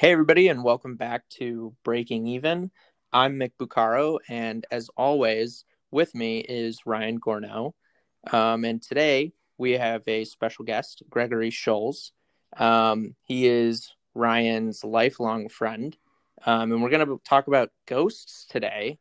[0.00, 2.70] Hey, everybody, and welcome back to Breaking Even.
[3.12, 7.72] I'm Mick Bucaro, and as always, with me is Ryan Gorno.
[8.30, 12.12] Um, and today we have a special guest, Gregory Scholes.
[12.56, 15.96] Um, he is Ryan's lifelong friend,
[16.46, 19.00] um, and we're going to talk about ghosts today,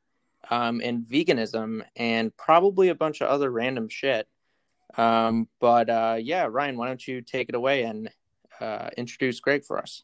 [0.50, 4.28] um, and veganism, and probably a bunch of other random shit.
[4.98, 8.10] Um, but uh, yeah, Ryan, why don't you take it away and
[8.60, 10.02] uh, introduce Greg for us?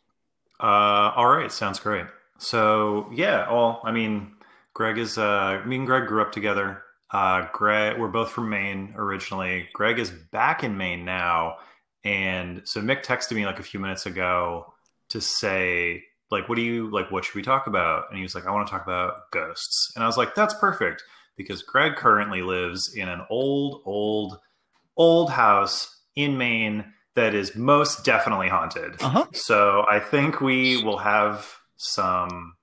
[0.63, 2.05] Uh, all right, sounds great.
[2.37, 4.31] So yeah, well, I mean,
[4.73, 6.83] Greg is uh, me and Greg grew up together.
[7.11, 9.67] Uh, Greg, we're both from Maine originally.
[9.73, 11.57] Greg is back in Maine now,
[12.05, 14.73] and so Mick texted me like a few minutes ago
[15.09, 17.11] to say like, "What do you like?
[17.11, 19.91] What should we talk about?" And he was like, "I want to talk about ghosts,"
[19.95, 21.03] and I was like, "That's perfect."
[21.35, 24.37] Because Greg currently lives in an old, old,
[24.95, 29.01] old house in Maine that is most definitely haunted.
[29.01, 29.25] Uh-huh.
[29.33, 32.55] So I think we will have some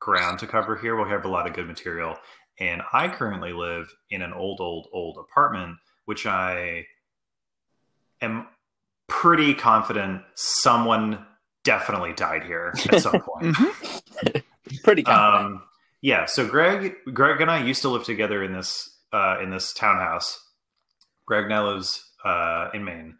[0.00, 0.96] ground to cover here.
[0.96, 2.16] We'll have a lot of good material.
[2.60, 6.86] And I currently live in an old, old, old apartment, which I
[8.20, 8.46] am
[9.08, 11.24] pretty confident someone
[11.64, 13.56] definitely died here at some point.
[14.82, 15.54] Pretty confident.
[15.56, 15.62] um,
[16.02, 16.26] yeah.
[16.26, 20.38] So Greg, Greg and I used to live together in this uh, in this townhouse.
[21.26, 23.16] Greg now lives uh, in Maine,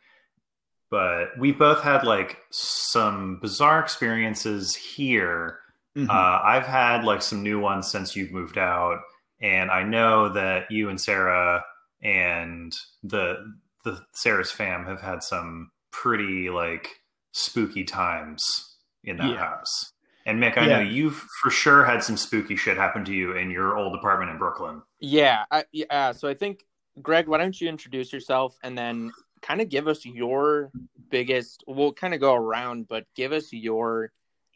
[0.95, 5.59] but we both had like some bizarre experiences here.
[5.97, 6.09] Mhm.
[6.09, 9.01] Uh, I've had like some new ones since you've moved out,
[9.41, 11.65] and I know that you and Sarah
[12.01, 16.89] and the the Sarah's fam have had some pretty like
[17.33, 19.39] spooky times in that Yeah.
[19.49, 19.93] house.
[20.27, 20.77] And Mick, I Yeah.
[20.77, 24.31] know you've for sure had some spooky shit happen to you in your old apartment
[24.31, 24.81] in Brooklyn.
[25.01, 26.13] Yeah, I, yeah.
[26.13, 26.65] So I think,
[27.03, 29.13] Greg, why don't you introduce yourself and then
[29.45, 30.71] kind of give us your
[31.11, 31.65] biggest?
[31.67, 34.11] We'll kind of go around, but give us your,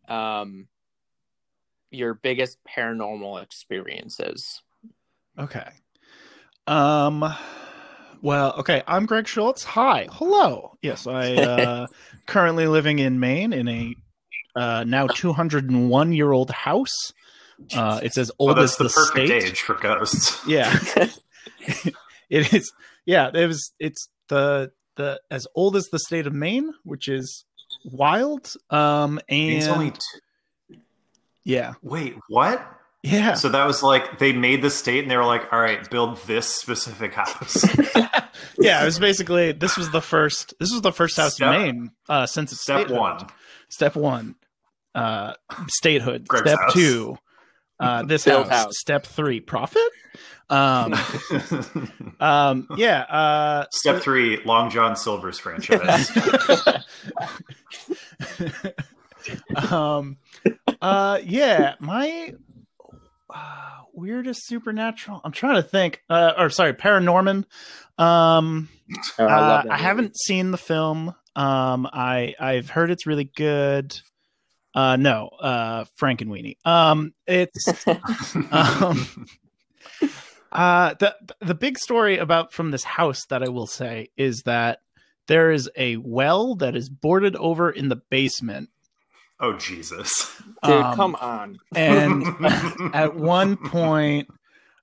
[0.08, 0.69] um,
[1.91, 4.62] your biggest paranormal experiences.
[5.39, 5.68] Okay.
[6.67, 7.24] Um.
[8.20, 8.83] Well, okay.
[8.86, 9.63] I'm Greg Schultz.
[9.63, 10.08] Hi.
[10.11, 10.77] Hello.
[10.83, 11.86] Yes, I uh,
[12.27, 13.95] currently living in Maine in a
[14.57, 17.13] uh, now 201 year old house.
[17.74, 19.45] Uh, it's as old that's as the, the, perfect state.
[19.45, 20.40] age for ghosts.
[20.46, 20.77] Yeah.
[22.30, 22.73] it is.
[23.07, 23.30] Yeah.
[23.33, 23.73] It was.
[23.79, 27.47] It's the the as old as the state of Maine, which is
[27.86, 28.53] wild.
[28.69, 29.19] Um.
[29.31, 30.79] And It's only t-
[31.45, 31.75] yeah.
[31.83, 32.64] wait, what?
[33.03, 33.35] Yeah.
[33.35, 36.19] So that was like they made the state and they were like, all right, build
[36.27, 37.64] this specific house.
[38.58, 41.63] yeah, it was basically this was the first this was the first house Step- in
[41.63, 42.98] Maine uh since it's Step statehood.
[42.98, 43.27] one.
[43.70, 44.35] Step one,
[44.95, 45.35] uh
[45.69, 46.27] statehood.
[46.27, 46.73] Greg's Step house.
[46.75, 47.17] two,
[47.80, 48.64] uh this Build house.
[48.64, 48.78] house.
[48.78, 49.83] Step three, profit.
[50.50, 50.94] Um
[52.20, 56.11] um yeah, uh Step three, Long John Silver's franchise.
[59.70, 60.16] um
[60.80, 62.34] uh yeah, my
[63.34, 65.20] uh, weirdest supernatural.
[65.24, 66.02] I'm trying to think.
[66.08, 67.45] Uh or sorry, ParaNorman.
[67.98, 68.68] Um
[69.18, 71.14] Oh, I uh, I haven't seen the film.
[71.36, 74.00] Um, I I've heard it's really good.
[74.78, 76.56] Uh, no, uh, Frankenweenie.
[76.64, 77.66] Um, it's
[78.52, 79.27] um,
[80.52, 84.78] uh, the the big story about from this house that I will say is that
[85.27, 88.70] there is a well that is boarded over in the basement.
[89.40, 90.40] oh Jesus.
[90.62, 91.58] Dude, Um, come on.
[91.74, 92.24] and
[92.95, 94.28] at one point,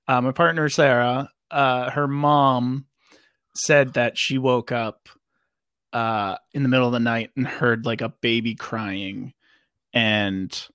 [0.10, 2.86] uh, my partner Sarah, uh, her mom
[3.56, 5.08] said that she woke up
[5.94, 9.34] uh, in the middle of the night and heard like a baby crying,
[9.96, 10.68] and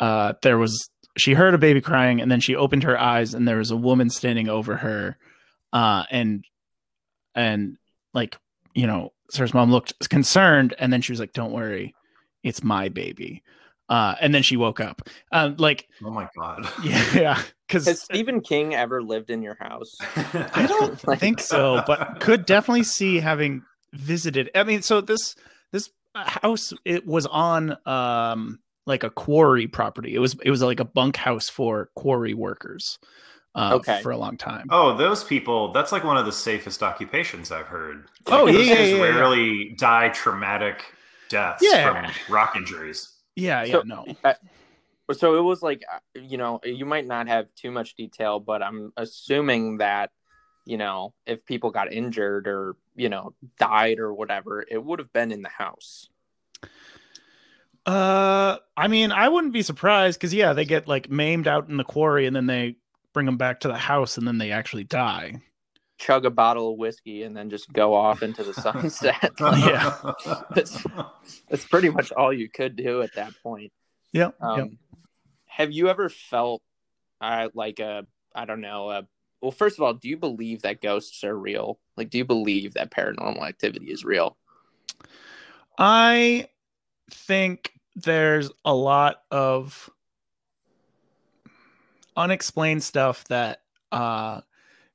[0.00, 3.46] uh, there was she heard a baby crying, and then she opened her eyes, and
[3.46, 5.16] there was a woman standing over her,
[5.72, 6.44] uh, and
[7.36, 7.76] and
[8.12, 8.36] like
[8.74, 11.94] you know, Sarah's mom looked concerned, and then she was like, "Don't worry,
[12.42, 13.42] it's my baby."
[13.88, 15.02] Uh, and then she woke up.
[15.30, 16.66] Um, like, oh my god.
[16.82, 19.94] yeah, because Has Stephen King ever lived in your house?
[20.16, 24.50] I don't Like- think so, but could definitely see having visited.
[24.54, 25.34] I mean, so this this
[26.14, 30.14] house it was on um like a quarry property.
[30.14, 32.98] It was it was like a bunkhouse for quarry workers.
[33.56, 34.02] Uh, Okay.
[34.02, 34.66] for a long time.
[34.70, 38.08] Oh, those people, that's like one of the safest occupations I've heard.
[38.26, 39.02] Oh, Like, yeah, those yeah, guys yeah, yeah.
[39.02, 40.82] rarely die traumatic
[41.28, 42.10] deaths Yeah.
[42.12, 43.12] from rock injuries.
[43.36, 44.06] Yeah, yeah, So- no.
[45.12, 48.60] So it was like, uh, you know, you might not have too much detail, but
[48.60, 50.10] I'm assuming that,
[50.64, 55.12] you know, if people got injured or, you know, died or whatever, it would have
[55.12, 56.08] been in the house.
[57.86, 61.76] Uh, I mean, I wouldn't be surprised because yeah, they get like maimed out in
[61.76, 62.76] the quarry and then they
[63.12, 65.34] bring them back to the house and then they actually die.
[65.98, 69.32] Chug a bottle of whiskey and then just go off into the sunset.
[69.40, 70.12] Yeah.
[70.50, 70.84] that's,
[71.48, 73.70] that's pretty much all you could do at that point.
[74.12, 74.30] Yeah.
[74.40, 74.64] Um, yeah.
[75.46, 76.62] Have you ever felt
[77.20, 79.06] uh, like a I don't know a
[79.44, 81.78] well first of all do you believe that ghosts are real?
[81.96, 84.38] Like do you believe that paranormal activity is real?
[85.78, 86.48] I
[87.10, 89.90] think there's a lot of
[92.16, 93.60] unexplained stuff that
[93.92, 94.40] uh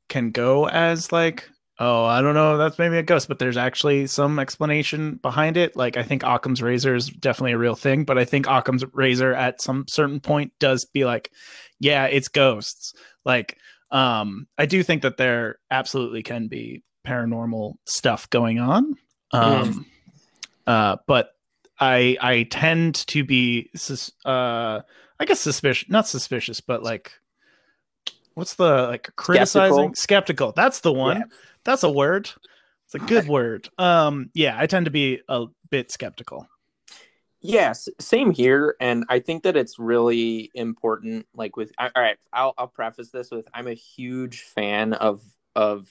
[0.07, 1.47] can go as like
[1.77, 5.75] oh i don't know that's maybe a ghost but there's actually some explanation behind it.
[5.75, 9.35] Like i think occam's razor is definitely a real thing but i think occam's razor
[9.35, 11.31] at some certain point does be like
[11.79, 12.93] yeah it's ghosts.
[13.25, 13.57] Like
[13.91, 18.95] um i do think that there absolutely can be paranormal stuff going on.
[19.31, 19.85] Um
[20.67, 21.31] uh but
[21.79, 24.81] i i tend to be sus- uh
[25.19, 27.13] i guess suspicious not suspicious but like
[28.35, 29.95] what's the like criticizing?
[29.95, 31.17] Skeptical, that's the one.
[31.17, 31.23] Yeah.
[31.63, 32.29] that's a word.
[32.85, 33.69] It's a good word.
[33.77, 36.47] Um yeah i tend to be a bit skeptical
[37.41, 41.25] Yes, same here, and I think that it's really important.
[41.33, 45.21] Like with, all right, I'll I'll preface this with I'm a huge fan of
[45.55, 45.89] of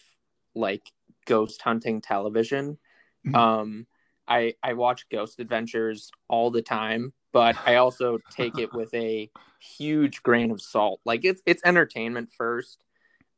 [0.55, 0.93] like
[1.27, 2.79] ghost hunting television.
[3.27, 3.35] Mhm.
[3.35, 3.87] Um,
[4.27, 9.31] I I watch Ghost Adventures all the time, but I also take it with a
[9.59, 11.01] huge grain of salt.
[11.07, 12.85] Like it's it's entertainment first,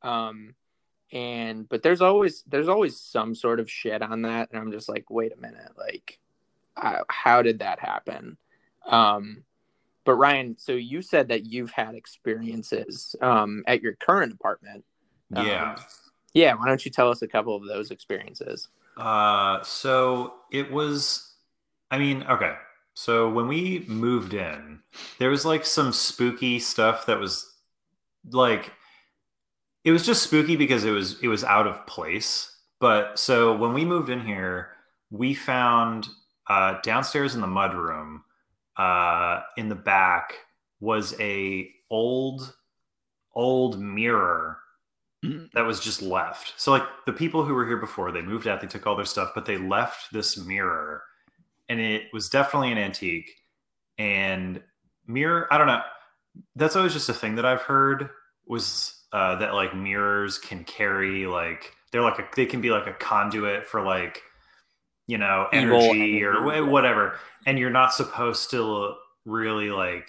[0.03, 0.57] um,
[1.13, 4.89] and but there's always there's always some sort of shit on that, and I'm just
[4.89, 6.19] like, wait a minute, like
[6.77, 8.37] uh, how did that happen?
[8.87, 9.45] Um,
[10.05, 14.85] but Ryan, so you said that you've had experiences um, at your current apartment.
[15.35, 15.77] Um, Yeah.
[16.33, 16.55] yeah.
[16.55, 18.69] Why don't you tell us a couple of those experiences?
[18.97, 21.35] Uh, so it was,
[21.91, 22.55] I mean, okay.
[22.95, 24.81] So when we moved in,
[25.19, 27.55] there was like some spooky stuff that was
[28.31, 28.73] like,
[29.85, 32.55] it was just spooky because it was it was out of place.
[32.81, 34.71] But so when we moved in here,
[35.11, 36.09] we found
[36.51, 38.23] uh, downstairs in the mudroom,
[38.77, 40.35] uh, in the back
[40.81, 42.55] was a old
[43.35, 44.59] old mirror
[45.25, 45.53] Mhm.
[45.53, 46.55] that was just left.
[46.59, 49.05] So like the people who were here before, they moved out, they took all their
[49.05, 51.05] stuff, but they left this mirror
[51.69, 53.31] and it was definitely an antique.
[53.99, 54.63] And
[55.07, 55.83] mirror, I don't know.
[56.57, 58.11] That's always just a thing that I've heard
[58.47, 62.87] was uh, that like mirrors can carry like they're like a, they can be like
[62.87, 64.23] a conduit for like
[65.11, 70.09] you know energy or whatever, and you're not supposed to really like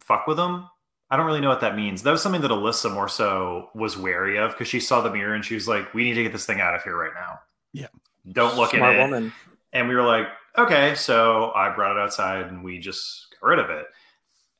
[0.00, 0.68] fuck with them.
[1.10, 2.02] I don't really know what that means.
[2.02, 5.34] That was something that Alyssa more so was wary of because she saw the mirror
[5.34, 7.40] and she was like, "We need to get this thing out of here right now."
[7.74, 7.88] Yeah.
[8.30, 9.02] don't look Smart at it.
[9.10, 9.32] woman.
[9.72, 13.58] And we were like, "Okay." So I brought it outside and we just got rid
[13.58, 13.86] of it.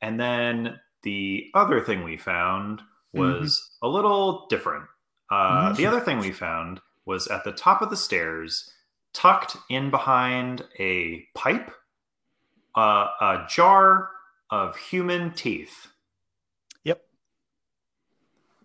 [0.03, 2.83] And then the other thing we found
[3.15, 4.85] was a little different.
[5.31, 5.77] Uh, Mhm.
[5.77, 8.71] The other thing we found was at the top of the stairs,
[9.13, 11.71] tucked in behind a pipe,
[12.77, 14.11] uh, a jar
[14.51, 15.89] of human teeth.
[16.85, 17.03] Yep.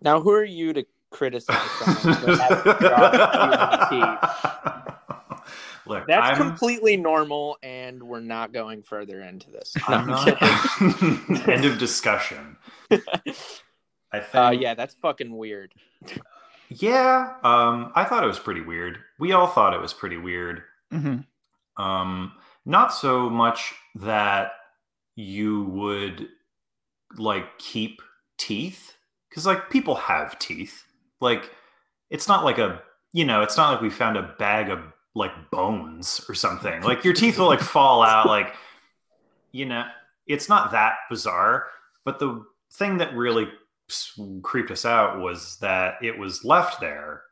[0.00, 4.48] Now, who are you to criticize someone for having a jar of human teeth?
[5.88, 9.74] Look, That's I'm, completely normal, and we're not going further into this.
[9.88, 11.48] No, I'm I'm not.
[11.48, 12.58] End of discussion.
[14.12, 14.34] I think.
[14.34, 15.72] uh, yeah, that's fucking weird.
[16.70, 17.34] Yeah.
[17.42, 18.98] Um, I thought it was pretty weird.
[19.18, 20.62] We all thought it was pretty weird.
[20.92, 21.24] Mhm.
[21.76, 22.32] Um,
[22.64, 24.52] not so much that
[25.14, 26.28] you would
[27.16, 28.02] like keep
[28.36, 28.96] teeth
[29.28, 30.84] because like people have teeth.
[31.20, 31.50] Like
[32.10, 32.82] it's not like a
[33.12, 34.80] you know it's not like we found a bag of
[35.14, 36.82] like bones or something.
[36.82, 38.26] Like your teeth will like fall out.
[38.26, 38.54] Like
[39.52, 39.84] you know
[40.26, 41.66] it's not that bizarre.
[42.04, 43.48] But the thing that really
[44.42, 47.22] creeped us out was that it was left there.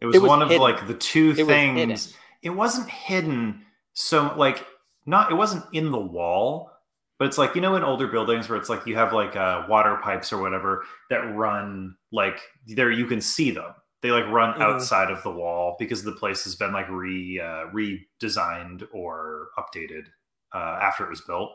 [0.00, 2.14] It was, It was one of like the two It was things.
[2.42, 3.64] it wasn't hidden
[3.94, 4.66] so like
[5.06, 6.70] not it wasn't in the wall
[7.18, 9.64] but it's like you know in older buildings where it's like you have like uh,
[9.68, 13.72] water pipes or whatever that run like there you can see them.
[14.00, 14.60] They like run Mhm.
[14.60, 20.06] outside of the wall because the place has been like re uh, redesigned or updated
[20.52, 21.52] uh, after it was built.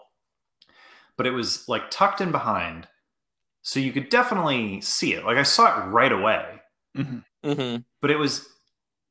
[1.17, 2.87] But it was like tucked in behind
[3.67, 5.25] so you could definitely see it.
[5.25, 6.45] Like i saw it right away.
[6.95, 7.23] Mhm.
[7.43, 8.47] hmm but it was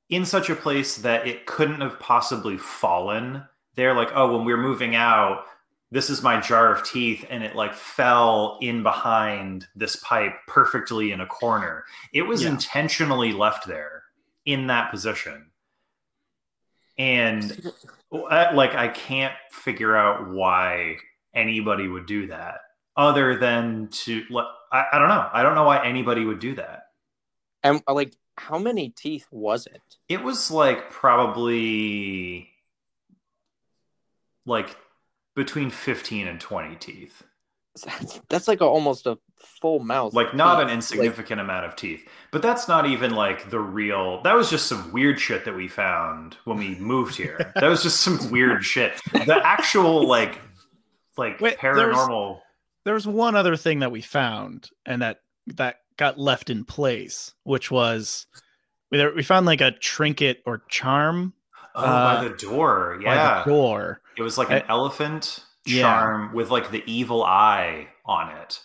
[0.09, 3.45] in such a place that it couldn't have possibly fallen.
[3.75, 5.45] There like oh when we were moving out
[5.93, 11.13] this is my jar of teeth and it like fell in behind this pipe perfectly
[11.13, 11.85] in a corner.
[12.15, 12.49] It was Yeah.
[12.51, 14.05] intentionally left there
[14.47, 15.51] in that position.
[16.99, 17.73] And
[18.11, 20.97] like i can't figure out why
[21.35, 22.61] anybody would do that
[22.97, 24.25] other than to
[24.73, 26.85] I, I don't know i don't know why anybody would do that
[27.63, 29.83] And uh, like, how many teeth was it?
[30.09, 32.49] It was like probably
[34.45, 34.77] like
[35.35, 37.23] between 15 and 20 teeth.
[37.85, 40.15] That's, that's like a, almost a full mouth.
[40.15, 42.09] Like not an Like, insignificant amount of teeth.
[42.31, 45.69] But that's not even like the real that was just some weird shit that we
[45.69, 47.53] found when we moved here.
[47.55, 48.93] that was just some weird shit.
[49.13, 50.41] The actual like
[51.19, 52.41] like Wait, there's- paranormal
[52.87, 57.35] There was one other thing that we found, and that that got left in place,
[57.43, 58.27] which was
[58.91, 61.35] we we found like a trinket or charm
[61.75, 62.99] Oh, uh, by the door.
[63.03, 63.43] Yeah.
[63.45, 64.01] the door.
[64.17, 65.83] It was like an I- elephant Yeah.
[65.83, 68.61] charm with like the evil eye on it.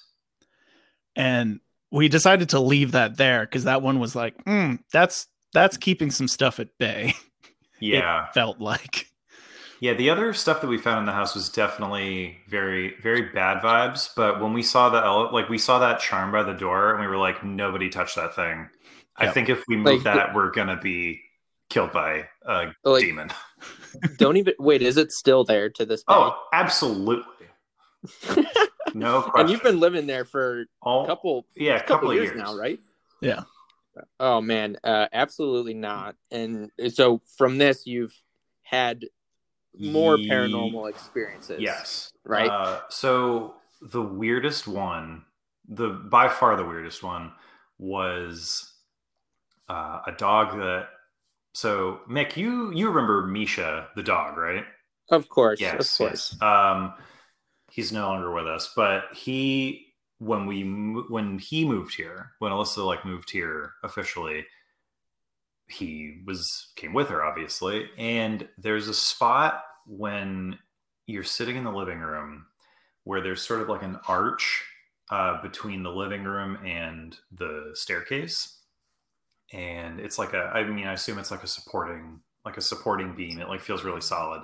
[1.15, 1.59] and
[1.91, 6.09] we decided to leave that there because that one was like, mm, that's that's keeping
[6.11, 7.15] some stuff at bay.
[7.83, 8.27] Yeah.
[8.27, 9.07] It felt like.
[9.81, 13.63] Yeah, the other stuff that we found in the house was definitely very, very bad
[13.63, 14.09] vibes.
[14.15, 17.01] But when we saw the ele- like we saw that charm by the door, and
[17.01, 18.69] we were like, nobody touch that thing.
[19.17, 21.21] I think if we move Like, that, we're gonna be
[21.69, 23.31] killed by a Like- demon.
[24.17, 24.83] Don't even wait.
[24.83, 26.05] Is it still there to this day?
[26.09, 27.47] Oh, absolutely,
[28.93, 29.39] no question.
[29.41, 32.27] and you've been living there for All, a couple, yeah, a couple, couple, of years,
[32.27, 32.79] years now, right?
[33.19, 33.41] Yeah.
[34.19, 36.15] Oh man, uh, absolutely not.
[36.31, 38.13] And so from this, you've
[38.63, 39.05] had
[39.77, 41.61] more Ye- paranormal experiences.
[41.61, 42.11] Yes.
[42.25, 42.49] Right?
[42.49, 45.23] Uh, so the weirdest one,
[45.67, 47.31] the by far the weirdest one,
[47.79, 48.73] was
[49.69, 50.87] uh, a dog that.
[51.53, 54.65] So Mick, you you remember Misha the dog, right?
[55.09, 55.59] Of course.
[55.59, 55.73] Yes.
[55.93, 56.37] of course.
[56.39, 56.41] yes.
[56.41, 56.93] Um,
[57.69, 59.87] he's no longer with us, but he
[60.19, 60.61] when we
[61.09, 64.45] when he moved here, when Alyssa like moved here officially,
[65.71, 70.57] he was came with her obviously, and there's a spot when
[71.07, 72.45] you're sitting in the living room
[73.03, 74.63] where there's sort of like an arch
[75.09, 78.59] uh, between the living room and the staircase.
[79.53, 83.15] And it's like a i mean i assume it's like a supporting like a supporting
[83.15, 83.39] beam.
[83.39, 84.41] It like feels really solid.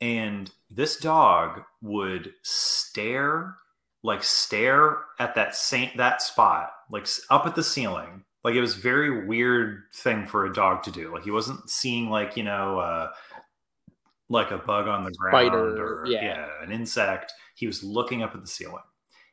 [0.00, 3.56] And this dog would stare
[4.02, 8.74] like stare at that same that spot like up at the ceiling like it was
[8.74, 11.12] very weird thing for a dog to do.
[11.12, 13.10] Like he wasn't seeing like you know uh
[14.28, 16.24] like a bug on the ground Spider, or yeah.
[16.24, 17.32] yeah an insect.
[17.54, 18.82] He was looking up at the ceiling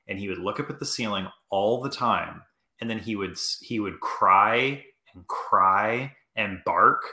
[0.08, 2.42] and he would look up at the ceiling all the time
[2.82, 4.84] and then he would he would cry
[5.14, 7.04] and cry and bark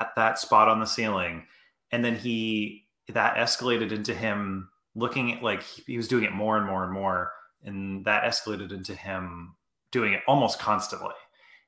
[0.00, 1.44] at that spot on the ceiling
[1.92, 6.56] and then he that escalated into him looking at like he was doing it more
[6.56, 7.32] and more and more
[7.64, 9.54] and that escalated into him
[9.90, 11.14] doing it almost constantly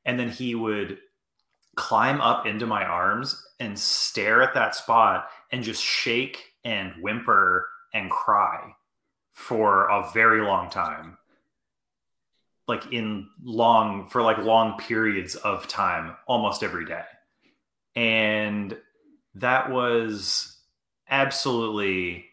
[0.04, 0.98] and then he would
[1.76, 7.68] climb up into my arms and stare at that spot and just shake and whimper
[7.94, 8.74] and cry
[9.32, 11.16] for a very long time.
[12.68, 17.04] Like in long for like long periods of time almost every day.
[17.96, 18.76] And
[19.34, 20.58] that was
[21.08, 22.26] absolutely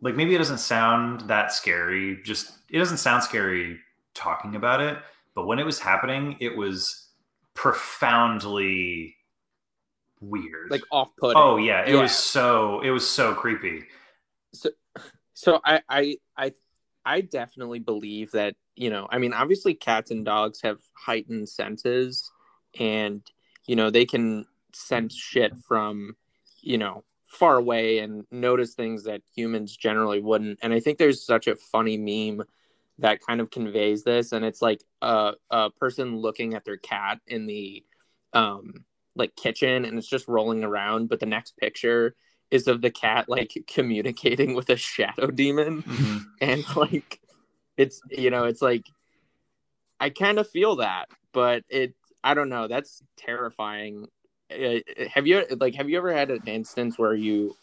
[0.00, 3.78] like maybe it doesn't sound that scary just it doesn't sound scary
[4.14, 4.98] talking about it
[5.34, 7.01] but when it was happening it was
[7.54, 9.16] profoundly
[10.20, 11.40] weird Like off putting.
[11.42, 12.02] oh yeah it Yeah.
[12.02, 13.84] was so it was so creepy
[15.34, 16.52] so I, I i
[17.04, 22.30] i definitely believe that you know i mean obviously cats and dogs have heightened senses
[22.78, 23.22] and
[23.66, 26.14] you know they can sense shit from
[26.60, 31.24] you know far away and notice things that humans generally wouldn't and i think there's
[31.26, 32.46] such a funny meme
[32.98, 37.18] that kind of conveys this and it's like a, a person looking at their cat
[37.26, 37.84] in the
[38.32, 38.84] um
[39.14, 42.14] like kitchen and it's just rolling around but the next picture
[42.50, 45.84] is of the cat like communicating with a shadow demon.
[46.40, 47.20] And like
[47.76, 48.84] it's you know it's like
[50.00, 51.94] i kind of feel that but it
[52.24, 54.06] i don't know that's terrifying.
[54.50, 54.80] Uh,
[55.14, 57.56] have you like have you ever had an instance where you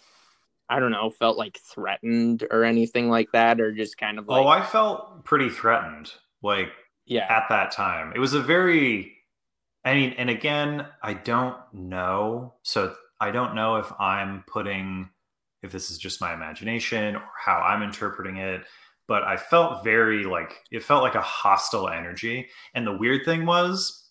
[0.69, 4.33] i don't know felt like threatened or anything like that or just kind of oh,
[4.33, 6.11] like oh i felt pretty threatened
[6.41, 6.69] like
[7.09, 8.13] yeah at that time.
[8.15, 9.17] It was a very,
[9.83, 12.53] I mean, and again, I don't know.
[12.63, 15.09] So I don't know if I'm putting,
[15.61, 18.61] if this is just my imagination or how I'm interpreting it,
[19.07, 22.47] but I felt very like, it felt like a hostile energy.
[22.75, 24.05] And the weird thing was,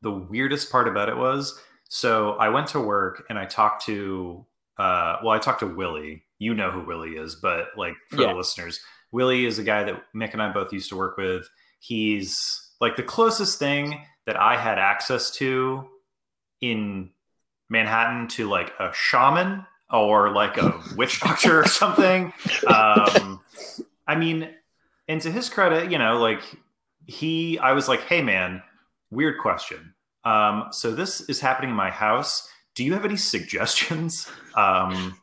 [0.00, 4.44] the weirdest part about it was, so I went to work and I talked to,
[4.78, 6.24] uh, well, I talked to Willie.
[6.38, 8.28] You know who Willie is, but like for Yeah.
[8.28, 8.80] the listeners,
[9.12, 11.48] Willie is a guy that Mick and I both used to work with
[11.80, 12.36] he's
[12.80, 15.88] like the closest thing that I had access to
[16.60, 17.10] in
[17.68, 22.32] Manhattan to like a shaman or like a witch doctor or something.
[22.66, 23.40] Um,
[24.06, 24.48] I mean,
[25.08, 26.40] and to his credit, you know, like
[27.06, 28.62] he, I was like, hey man,
[29.10, 29.94] weird question.
[30.24, 32.48] Um, so this is happening in my house.
[32.74, 34.30] Do you have any suggestions?
[34.54, 35.18] Um,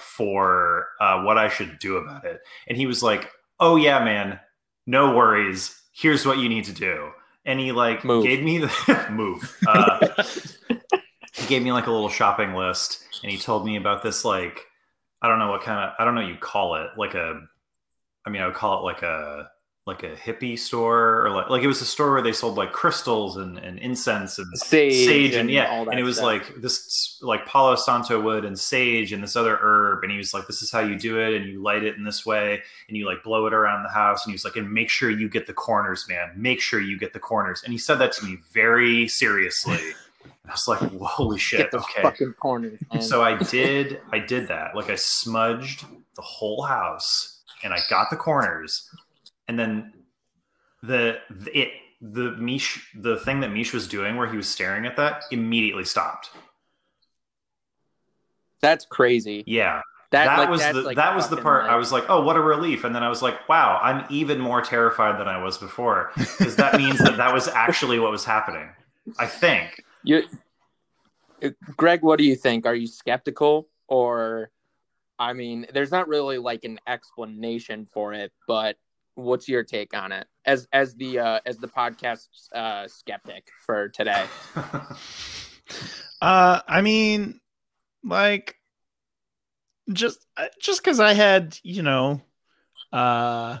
[0.00, 2.40] for uh, what I should do about it.
[2.66, 4.40] And he was like, "Oh yeah, man,
[4.86, 5.80] no worries.
[5.92, 7.10] Here's what you need to do."
[7.44, 8.24] And he like Move.
[8.24, 9.56] gave me the move.
[9.66, 10.08] Uh,
[11.32, 14.66] he gave me like a little shopping list, and he told me about this like
[15.22, 17.40] I don't know what kind of I don't know what you call it like a
[18.26, 19.50] I mean I would call it like a
[19.86, 22.72] like a hippie store or like like it was a store where they sold like
[22.72, 26.24] crystals and, and incense and Sage sage and, and yeah and it was stuff.
[26.24, 30.32] like this like palo santo wood and sage and this other herb and he was
[30.32, 32.96] like this is how you do it and you light it in this way and
[32.96, 35.28] you like blow it around the house and he was like and make sure you
[35.28, 38.24] get the corners man make sure you get the corners and he said that to
[38.24, 39.76] me very seriously
[40.24, 42.78] and i was like holy shit Get those okay fucking corners.
[43.00, 44.74] So I did I did that.
[44.74, 45.84] Like I smudged
[46.16, 48.90] the whole house and I got the corners.
[49.48, 49.92] And then
[50.82, 51.68] the, the it
[52.00, 55.84] the Mish the thing that Mish was doing where he was staring at that immediately
[55.84, 56.30] stopped.
[58.60, 59.44] that's crazy.
[59.46, 59.82] Yeah.
[60.10, 62.22] That, That, like, was the like, that was the part like- I was like, "Oh,
[62.22, 65.42] what a relief." And then I was like, "Wow, I'm even more terrified than I
[65.42, 68.68] was before." Because that means that that was actually what was happening.
[69.18, 69.82] I think.
[70.04, 70.22] You,
[71.42, 72.64] Uh, Greg, what do you think?
[72.64, 74.50] Are you skeptical or,
[75.18, 78.76] I mean, there's not really like an explanation for it, but
[79.14, 83.88] what's your take on it as as the uh, as the podcast uh, skeptic for
[83.88, 84.24] today?
[86.20, 87.40] Uh, I mean,
[88.02, 88.56] like,
[89.92, 92.22] just uh, just because I had, you know,
[92.92, 93.58] uh,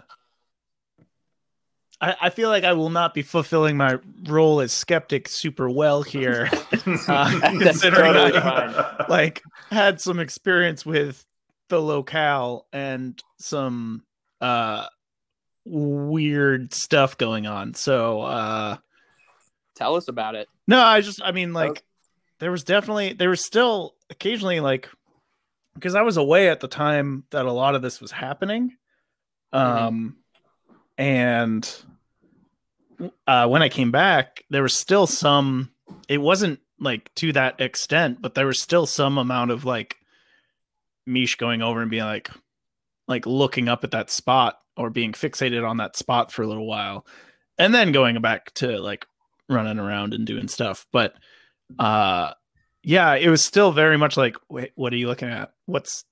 [2.00, 6.02] I I feel like I will not be fulfilling my role as skeptic super well
[6.02, 6.50] here.
[7.08, 9.06] Uh, That's considering totally I, fine.
[9.08, 11.24] like had some experience with
[11.68, 14.04] the locale and some
[14.40, 14.86] uh
[15.64, 17.74] weird stuff going on.
[17.74, 18.76] So uh
[19.76, 20.48] Tell us about it.
[20.66, 21.82] no, I just I mean like
[22.38, 24.88] there was definitely there was still occasionally like
[25.74, 28.76] because I was away at the time that a lot of this was happening.
[29.52, 30.16] Um
[30.98, 31.68] and
[33.26, 35.70] uh when I came back, there was still some
[36.08, 39.96] it wasn't like to that extent, but there was still some amount of like
[41.06, 42.30] Mish going over and being like
[43.08, 46.66] like looking up at that spot or being fixated on that spot for a little
[46.66, 47.06] while
[47.58, 49.06] and then going back to like
[49.48, 50.86] running around and doing stuff.
[50.92, 51.14] But
[51.78, 52.32] uh
[52.82, 55.52] yeah it was still very much like wait what are you looking at?
[55.66, 56.04] What's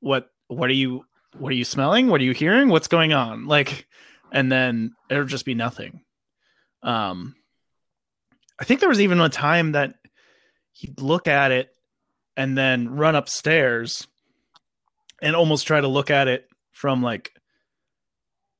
[0.00, 1.04] what what are you
[1.38, 2.08] what are you smelling?
[2.08, 2.68] What are you hearing?
[2.68, 3.46] What's going on?
[3.46, 3.86] Like
[4.32, 6.02] and then it'll just be nothing.
[6.82, 7.34] Um
[8.58, 9.94] i think there was even a time that
[10.72, 11.70] he'd look at it
[12.36, 14.06] and then run upstairs
[15.22, 17.32] and almost try to look at it from like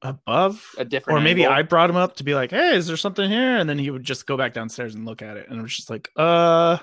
[0.02, 1.58] above A different or maybe angle.
[1.58, 3.90] I brought him up to be like, "Hey, is there something here?" And then he
[3.90, 6.78] would just go back downstairs and look at it, and I was just like, "Uh,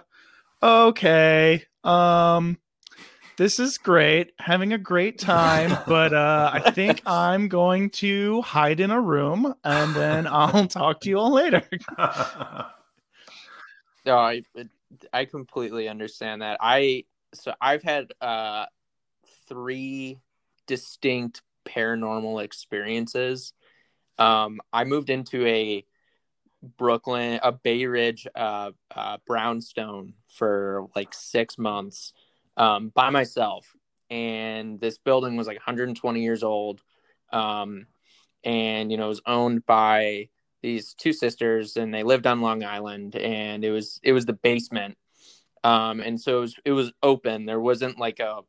[0.61, 2.57] okay, um,
[3.37, 8.79] this is great, having a great time, but uh, I think I'm going to hide
[8.79, 11.63] in a room, and then I'll talk to you all later."
[14.05, 14.43] No, I
[15.13, 16.57] I completely understand that.
[16.59, 18.65] I so I've had uh
[19.47, 20.19] three
[20.67, 23.53] distinct paranormal experiences.
[24.17, 25.85] Um I moved into a
[26.77, 32.13] Brooklyn, a Bay Ridge uh, uh brownstone for like 6 months
[32.57, 33.75] um by myself
[34.09, 36.81] and this building was like 120 years old.
[37.31, 37.87] Um
[38.43, 40.29] and you know it was owned by
[40.61, 44.33] these two sisters and they lived on Long Island and it was it was the
[44.33, 44.97] basement
[45.63, 48.41] um and so it was it was open there wasn't like a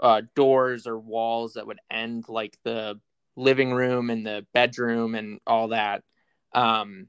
[0.00, 3.00] uh, doors or walls that would end like the
[3.36, 6.02] living room and the bedroom and all that.
[6.52, 7.08] Um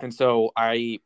[0.00, 1.00] and so I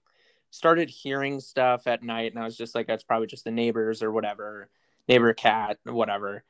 [0.51, 4.03] started hearing stuff at night and I was just like that's probably just the neighbors
[4.03, 4.69] or whatever
[5.09, 6.45] neighbor cat whatever.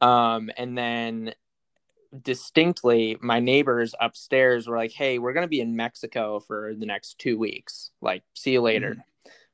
[0.00, 1.34] Um and then
[2.22, 6.86] distinctly my neighbors upstairs were like hey we're going to be in mexico for the
[6.86, 7.90] next two weeks.
[8.00, 8.96] Like see you later.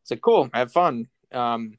[0.03, 1.09] It's like cool have fun.
[1.33, 1.79] Um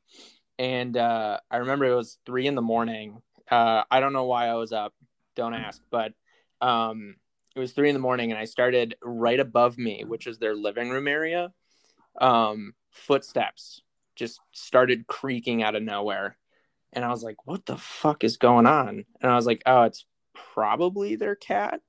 [0.57, 3.21] and uh i remember it was three in the morning.
[3.49, 4.93] Uh i don't know why i was up.
[5.35, 5.81] Don't ask.
[5.91, 6.13] But
[6.61, 7.15] um
[7.55, 10.55] it was three in the morning and i started right above me which is their
[10.55, 11.53] living room area
[12.19, 13.81] um footsteps
[14.15, 16.37] just started creaking out of nowhere.
[16.93, 19.05] And i was like what the fuck is going on?
[19.21, 20.05] And i was like oh it's
[20.53, 21.81] probably their cat.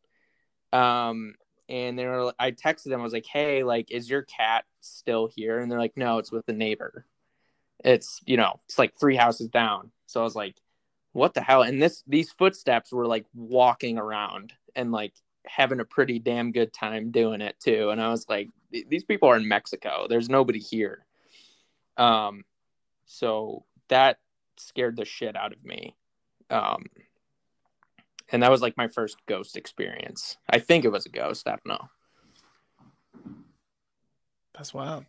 [0.73, 1.35] Um,
[1.69, 5.29] and they were, I texted them, I was like, hey, like, is your cat still
[5.35, 5.59] here?
[5.59, 7.07] And they're like, no, it's with the neighbor.
[7.85, 9.91] It's, you know, it's like three houses down.
[10.07, 10.57] So I was like,
[11.13, 11.63] what the hell?
[11.63, 15.15] And this, these footsteps were like walking around and like
[15.47, 17.91] having a pretty damn good time doing it too.
[17.91, 20.07] And I was like, these people are in Mexico.
[20.09, 21.05] There's nobody here.
[21.97, 22.45] Um,
[23.07, 24.19] so that
[24.59, 25.97] scared the shit out of me.
[26.51, 26.85] Um,
[28.31, 30.37] and that was like my first ghost experience.
[30.51, 31.47] I think it was a ghost.
[31.47, 31.89] I don't know.
[34.55, 35.05] That's wild.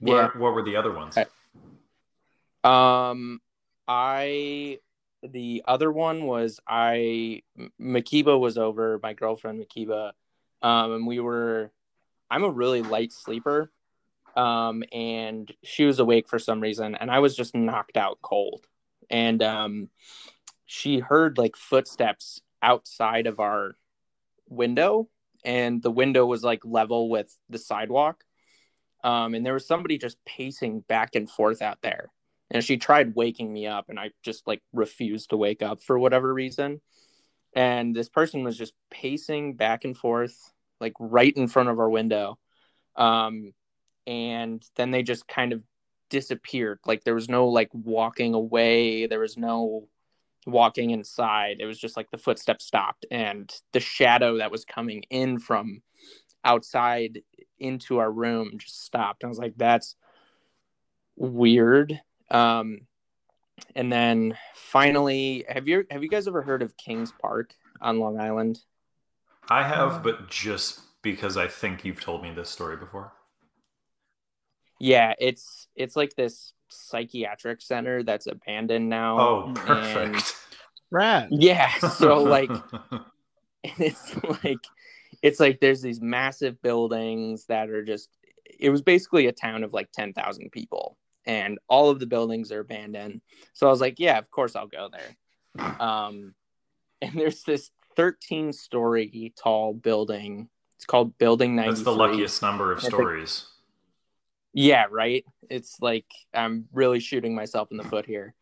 [0.00, 0.28] What, Yeah.
[0.38, 1.16] what were the other ones?
[1.16, 1.26] I-
[2.62, 3.40] Um,
[3.88, 4.80] I
[5.22, 7.42] the other one was I
[7.80, 10.12] Makiba was over my girlfriend Makiba,
[10.62, 11.72] um, and we were.
[12.30, 13.72] I'm a really light sleeper,
[14.36, 18.68] um, and she was awake for some reason, and I was just knocked out cold,
[19.10, 19.90] and um,
[20.64, 23.76] she heard like footsteps outside of our
[24.48, 25.08] window,
[25.44, 28.24] and the window was like level with the sidewalk.
[29.02, 32.10] Um, and there was somebody just pacing back and forth out there.
[32.50, 35.98] And she tried waking me up and i just like refused to wake up for
[35.98, 36.80] whatever reason.
[37.54, 40.36] And this person was just pacing back and forth
[40.80, 42.38] like right in front of our window.
[42.96, 43.52] Um
[44.06, 45.62] and then they just kind of
[46.10, 46.80] disappeared.
[46.84, 49.06] Like there was no like walking away.
[49.06, 49.88] There was no
[50.46, 51.58] walking inside.
[51.60, 55.82] It was just like the footsteps stopped and the shadow that was coming in from
[56.44, 57.20] outside
[57.60, 59.96] into our room just stopped i was like that's
[61.16, 62.82] weird um,
[63.74, 68.18] and then finally, have you have you guys ever heard of Kings Park on Long
[68.18, 68.60] Island?
[69.48, 73.12] I have, but just because I think you've told me this story before.
[74.78, 79.18] Yeah, it's it's like this psychiatric center that's abandoned now.
[79.18, 80.36] Oh, and- perfect.
[80.92, 81.28] Rad.
[81.30, 82.50] Yeah, so like
[83.64, 84.64] it's like
[85.22, 88.08] it's like there's these massive buildings that are just
[88.58, 92.60] it was basically a town of like 10,000 people and all of the buildings are
[92.60, 93.20] abandoned.
[93.52, 95.16] So I was like, yeah, of course I'll go there.
[95.80, 96.34] Um
[97.02, 100.48] and there's this 13 story tall building.
[100.76, 101.74] It's called Building 93.
[101.74, 103.46] That's the luckiest number of stories.
[104.52, 105.24] Yeah, right.
[105.48, 108.34] It's like I'm really shooting myself in the foot here.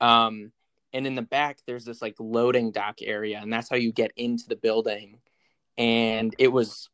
[0.00, 0.52] Um,
[0.92, 4.12] and in the back, there's this like loading dock area, and that's how you get
[4.16, 5.18] into the building.
[5.78, 6.88] And it was,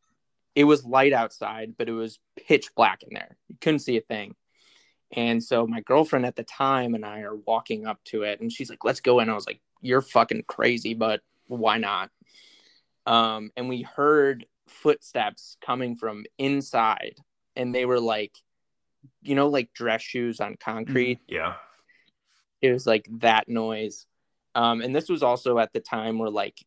[0.54, 3.36] it was light outside, but it was pitch black in there.
[3.48, 4.34] You couldn't see a thing.
[5.12, 8.52] And so my girlfriend at the time and I are walking up to it, and
[8.52, 12.10] she's like, "Let's go in." I was like, "You're fucking crazy, but why not?"
[13.06, 17.16] Um, and we heard footsteps coming from inside,
[17.56, 18.32] and they were like
[19.22, 21.20] you know, like dress shoes on concrete.
[21.28, 21.54] Yeah.
[22.60, 24.06] It was like that noise.
[24.54, 26.58] Um, and this was also at the time where like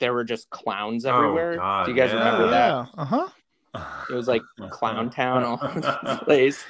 [0.00, 1.52] there were just clowns everywhere.
[1.54, 2.18] Oh, God, Do you guys yeah.
[2.18, 2.68] remember that?
[2.68, 2.86] Yeah.
[2.96, 3.28] Uh huh.
[4.10, 6.64] It was like Clown Town all over the place.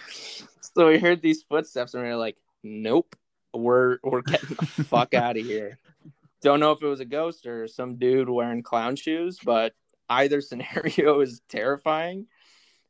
[0.60, 3.14] So we heard these footsteps and we were like, Nope,
[3.54, 5.78] we're we're getting the fuck out of here.
[6.42, 9.72] Don't know if it was a ghost or some dude wearing clown shoes, but
[10.08, 12.26] either scenario is terrifying.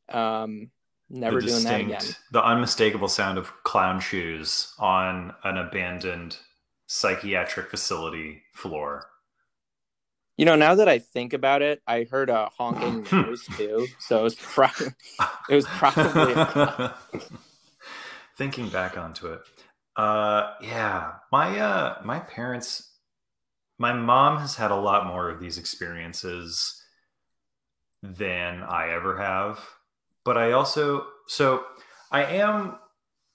[0.08, 0.70] Um
[1.10, 2.02] never the doing that again.
[2.32, 6.36] the unmistakable sound of clown shoes on an abandoned
[6.86, 9.06] psychiatric facility floor.
[10.38, 13.88] You know, now that I think about it, I heard a honking noise too.
[13.98, 14.68] So it was, pro-
[15.50, 16.34] it was probably
[18.38, 19.40] thinking back onto it.
[19.96, 22.92] Uh, yeah, my uh, my parents,
[23.78, 26.80] my mom has had a lot more of these experiences
[28.00, 29.58] than I ever have,
[30.24, 31.64] but I also so
[32.12, 32.78] I am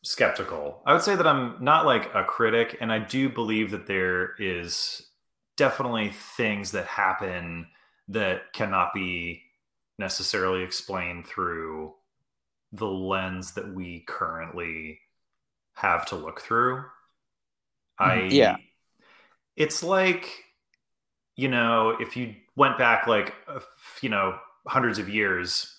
[0.05, 0.81] skeptical.
[0.85, 4.35] I would say that I'm not like a critic, and I do believe that there
[4.39, 5.05] is
[5.57, 7.67] definitely things that happen
[8.09, 9.43] that cannot be
[9.97, 11.93] necessarily explained through
[12.71, 14.99] the lens that we currently
[15.73, 16.83] have to look through.
[17.99, 18.57] Hmm, I Yeah.
[19.55, 20.29] It's like
[21.35, 23.33] you know, if you went back like
[24.01, 24.37] you know,
[24.67, 25.75] hundreds of years,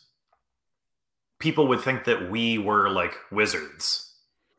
[1.38, 4.12] people would think that we were like wizards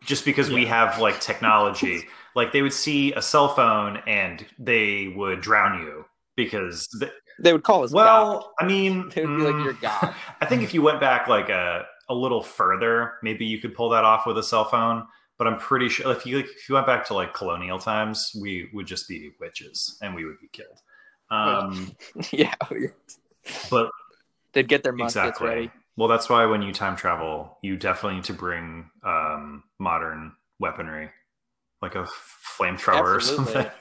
[0.03, 2.03] just because we have like technology.
[2.35, 7.53] like they would see a cell phone and they would drown you because th- They
[7.53, 8.29] would call us God.
[8.31, 10.99] well, I mean, They would be like, mm, "You're God." I think if you went
[10.99, 14.65] back like a a little further, maybe you could pull that off with a cell
[14.65, 15.05] phone.
[15.37, 18.69] But I'm pretty sure if you if you went back to like colonial times, we
[18.73, 20.81] would just be witches and we would be killed.
[21.29, 21.91] Um,
[22.31, 22.53] yeah,
[23.69, 23.91] but
[24.53, 25.47] they'd get their muskets exactly.
[25.47, 25.71] ready.
[25.97, 31.09] Well, that's why when you time travel, you definitely need to bring um, modern weaponry,
[31.85, 32.07] like a
[32.57, 33.65] flamethrower or something.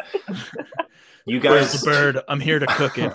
[1.25, 1.81] You Where's guys.
[1.81, 2.19] the bird?
[2.27, 3.11] I'm here to cook it.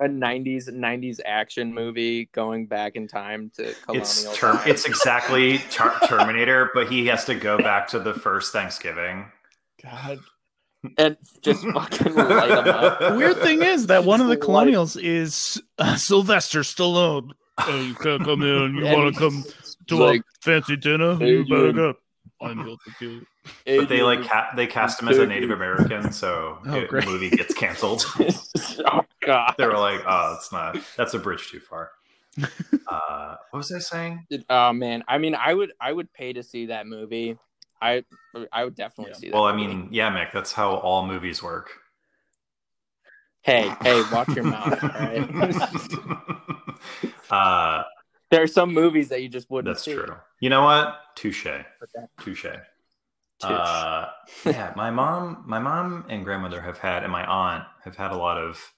[0.00, 4.56] a 90s 90s action movie going back in time to colonial it's term.
[4.56, 4.68] times.
[4.70, 9.30] It's exactly ter- Terminator, but he has to go back to the first Thanksgiving.
[9.82, 10.18] God.
[10.96, 12.98] And just fucking light them up.
[13.00, 17.30] The weird thing is that one of the colonials is uh, Sylvester Stallone.
[17.58, 18.76] Oh, you can't come in.
[18.76, 19.44] You want to come
[19.88, 21.16] to like, a fancy dinner?
[21.16, 21.94] Hey, You better go.
[22.40, 23.26] I'm here to.
[23.66, 27.02] But they like ca- they cast him as a Native American, so Oh, it- the
[27.06, 28.04] movie gets canceled.
[28.84, 29.54] oh god.
[29.58, 30.76] they were like, "Oh, it's not.
[30.96, 31.90] That's a bridge too far."
[32.86, 34.26] Uh, what was I saying?
[34.48, 37.36] Oh man, I mean, I would, I would pay to see that movie.
[37.80, 38.04] I,
[38.52, 39.18] I would definitely Yeah.
[39.18, 39.34] see that.
[39.34, 41.70] Well, I mean, yeah, Mick, that's how all movies work.
[43.42, 44.78] hey, hey, watch your mouth.
[44.82, 45.28] All right.
[47.30, 47.82] uh,
[48.30, 49.74] there are some movies that you just wouldn't.
[49.74, 49.94] that's see.
[49.94, 50.16] true.
[50.40, 50.98] You know what?
[51.16, 51.46] Touche.
[51.80, 51.88] But
[52.20, 52.42] Touche.
[52.42, 52.56] Touche.
[53.42, 54.06] Uh,
[54.44, 58.16] yeah, my mom, my mom and grandmother have had, and my aunt have had a
[58.16, 58.72] lot of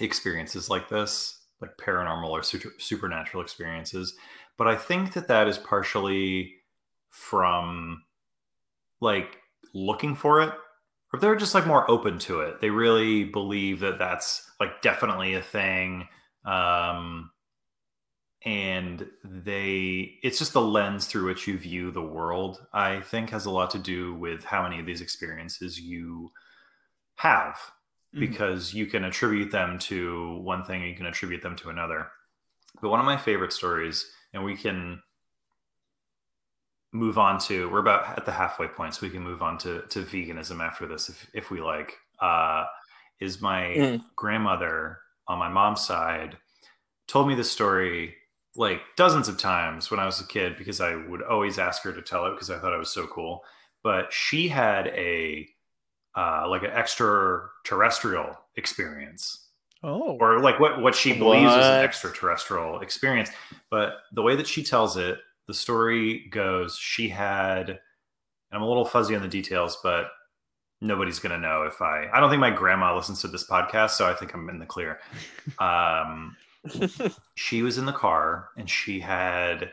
[0.00, 4.14] experiences like this, like paranormal or su- supernatural experiences.
[4.58, 6.54] But I think that that is partially
[7.10, 8.02] from
[9.02, 9.36] like
[9.74, 10.54] looking for it,
[11.12, 12.60] or they're just like more open to it.
[12.62, 16.08] They really believe that that's like definitely a thing.
[16.46, 17.30] Um,
[18.44, 23.46] and they it's just the lens through which you view the world i think has
[23.46, 26.32] a lot to do with how many of these experiences you
[27.16, 27.56] have
[28.14, 28.20] Mhm.
[28.20, 32.10] because you can attribute them to one thing you can attribute them to another
[32.80, 35.00] but one of my favorite stories and we can
[36.92, 39.82] move on to we're about at the halfway point so we can move on to
[39.88, 42.64] to veganism after this if, if we like uh
[43.20, 44.02] is my Mm.
[44.16, 46.36] grandmother on my mom's side
[47.08, 48.14] told me this story
[48.56, 51.92] like dozens of times when I was a kid because I would always ask her
[51.92, 53.42] to tell it because I thought it was so cool.
[53.82, 55.48] But she had a
[56.16, 59.48] uh, like an extraterrestrial experience,
[59.82, 63.30] Oh, or like what what she believes is an extraterrestrial experience.
[63.70, 67.80] But the way that she tells it, the story goes, she had
[68.52, 70.08] i'm a little fuzzy on the details, but
[70.80, 72.08] nobody's gonna know if I.
[72.12, 74.66] I don't think my grandma listens to this podcast, so I think I'm in the
[74.66, 74.98] clear.
[75.58, 76.36] Um,
[77.34, 79.70] she was in the car and she had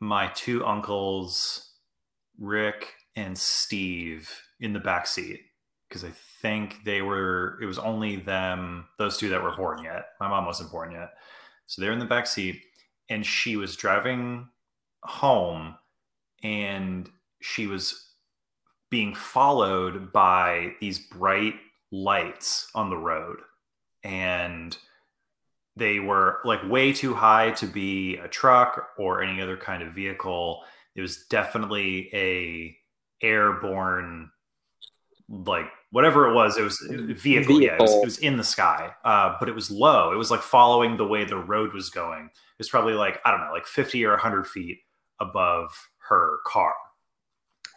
[0.00, 1.72] my two uncles
[2.38, 5.40] rick and steve in the back seat
[5.88, 10.06] because i think they were it was only them those two that were born yet
[10.20, 11.10] my mom wasn't born yet
[11.66, 12.60] so they're in the back seat
[13.08, 14.48] and she was driving
[15.04, 15.76] home
[16.42, 17.08] and
[17.40, 18.10] she was
[18.90, 21.54] being followed by these bright
[21.90, 23.38] lights on the road.
[24.02, 24.76] And
[25.76, 29.94] they were like way too high to be a truck or any other kind of
[29.94, 30.62] vehicle.
[30.94, 32.76] It was definitely a
[33.24, 34.30] airborne
[35.28, 38.44] like whatever it was it was a vehicle, yeah it was, it was in the
[38.44, 40.12] sky uh, but it was low.
[40.12, 42.26] It was like following the way the road was going.
[42.26, 44.78] It was probably like i don't know like 50 or 100 feet
[45.20, 46.74] above her car.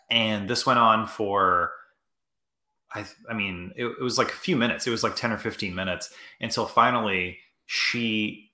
[0.09, 1.71] And this went on for
[2.93, 4.87] i i mean it, it was like a few minutes.
[4.87, 8.51] It was like 10 or 15 minutes until finally she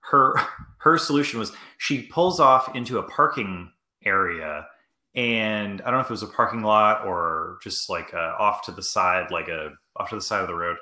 [0.00, 0.34] her
[0.78, 3.70] her solution was she pulls off into a parking
[4.04, 4.66] area
[5.14, 8.62] and i don't know if it was a parking lot or just like uh off
[8.62, 10.76] to the side like a off to the side of the road.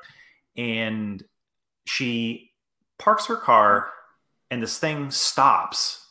[0.57, 1.23] And
[1.87, 2.53] she
[2.99, 3.91] parks her car
[4.51, 6.06] and this thing stops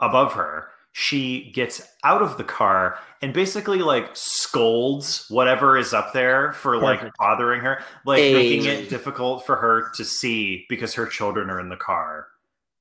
[0.00, 6.14] above her she gets out of the car and basically like scolds whatever is up
[6.14, 7.18] there for like Perfect.
[7.18, 8.32] bothering her like Hey.
[8.32, 12.28] making it difficult for her to see because her children are in the car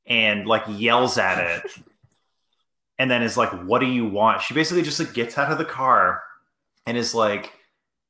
[0.05, 1.71] and like yells at it
[2.99, 5.57] and then is like what do you want she basically just like gets out of
[5.57, 6.23] the car
[6.85, 7.51] and is like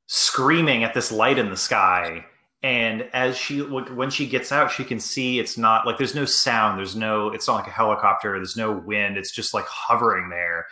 [0.06, 2.24] screaming at this light in the sky
[2.66, 6.24] and as she when she gets out she can see it's not like there's no
[6.24, 10.28] sound there's no it's not like a helicopter there's no wind it's just like hovering
[10.30, 10.66] there.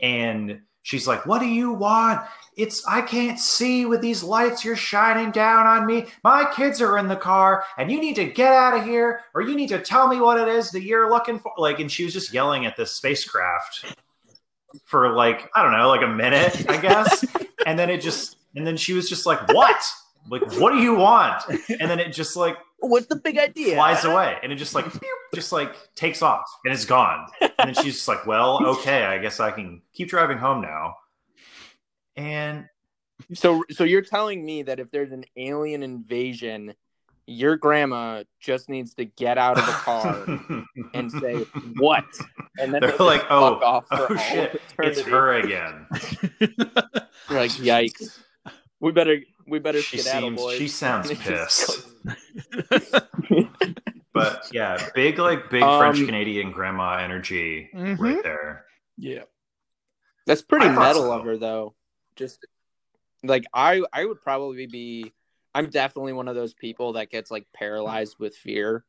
[0.00, 2.20] And she's like what do you want?
[2.56, 6.06] It's i can't see with these lights you're shining down on me.
[6.22, 9.42] My kids are in the car and you need to get out of here or
[9.42, 11.52] you need to tell me what it is that you're looking for.
[11.58, 13.96] Like and she was just yelling at this spacecraft
[14.84, 17.24] for like i don't know like a minute i guess.
[17.64, 19.80] And then it just and then she was just like what
[20.28, 21.42] like what do you want?
[21.68, 23.74] And then it just like What's the big idea?
[23.76, 24.86] flies away and it just like
[25.34, 27.26] just like takes off and it's gone.
[27.40, 30.96] And then she's just like well okay i guess i can keep driving home now.
[32.16, 32.66] And
[33.34, 36.74] So, so you're telling me that if there's an alien invasion,
[37.26, 41.36] your grandma just needs to get out of the car and say
[41.76, 42.04] what,
[42.58, 45.86] and then they're just like oh fuck off for oh shit it's her again.
[46.40, 48.18] You're like, yikes.
[48.80, 50.54] We better, we better she skedaddle, seems boys.
[50.58, 51.88] she sounds And it just pissed
[54.14, 57.98] but yeah big like big Um, french canadian grandma energy Mhm.
[57.98, 58.64] right there
[58.98, 59.22] yeah.
[60.26, 61.12] That's pretty I metal so.
[61.12, 61.74] of her, though.
[62.14, 62.46] Just
[63.24, 65.12] like I I would probably be
[65.54, 68.84] I'm definitely one of those people that gets like paralyzed with fear.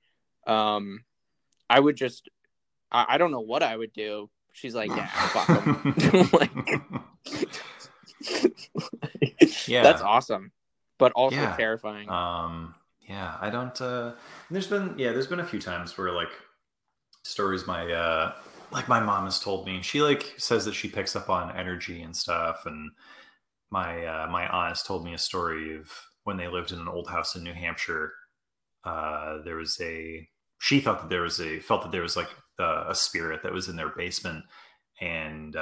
[0.45, 1.03] Um
[1.69, 2.29] I would just
[2.91, 4.29] I, I don't know what I would do.
[4.51, 6.51] She's like, yeah, fuck 'em." like
[9.67, 9.83] Yeah.
[9.83, 10.51] That's awesome.
[10.99, 11.55] But also Yeah.
[11.57, 12.09] terrifying.
[12.09, 12.75] Um,
[13.07, 13.79] yeah, I don't.
[13.81, 14.13] Uh,
[14.49, 16.29] there's been yeah, there's been a few times where like
[17.23, 18.33] stories my uh,
[18.71, 19.81] like my mom has told me.
[19.81, 22.91] She like says that she picks up on energy and stuff, and
[23.71, 25.89] my uh, my aunt has told me a story of
[26.23, 28.13] when they lived in an old house in New Hampshire.
[28.83, 30.27] Uh, there was a
[30.59, 33.53] she thought that there was a felt that there was like a, a spirit that
[33.53, 34.45] was in their basement,
[35.01, 35.55] and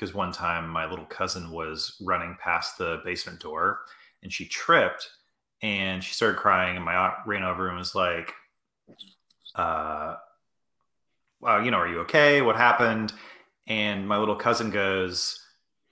[0.00, 3.80] because one time my little cousin was running past the basement door
[4.22, 5.10] and she tripped
[5.60, 8.32] and she started crying and my aunt ran over and was like
[9.56, 10.14] uh
[11.40, 12.40] well you know are you okay?
[12.40, 13.12] What happened?
[13.66, 15.38] And my little cousin goes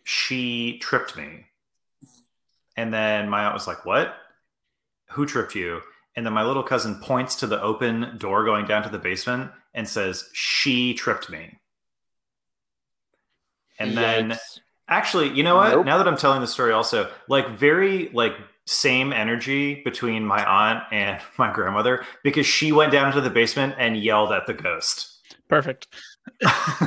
[0.05, 1.45] she tripped me.
[2.79, 4.15] And then my aunt was like what?
[5.11, 5.83] Who tripped you?
[6.17, 9.51] And then my little cousin points to the open door going down to the basement
[9.75, 11.59] and says she tripped me
[13.79, 14.61] and then Yikes.
[14.89, 15.71] Actually, you know what?
[15.71, 15.87] Nope.
[15.87, 18.33] Now that I'm telling the story, also like very like
[18.67, 23.75] same energy between my aunt and my grandmother because she went down into the basement
[23.79, 25.21] and yelled at the ghost.
[25.49, 25.87] Perfect.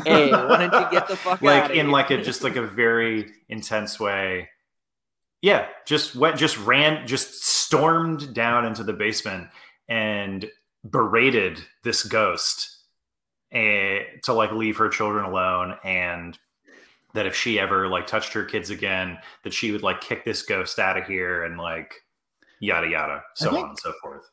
[0.05, 1.91] Hey, why don't you get the fuck like outta in here?
[1.91, 4.49] like a just like a very intense way.
[5.41, 9.49] Yeah, just went, just ran, just stormed down into the basement
[9.89, 10.49] and
[10.89, 12.77] berated this ghost
[13.51, 16.37] eh, to like leave her children alone and
[17.13, 20.41] that if she ever like touched her kids again that she would like kick this
[20.43, 21.93] ghost out of here and like
[22.59, 24.23] yada yada so on and so forth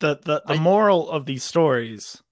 [0.00, 2.22] The the, the I- moral of these stories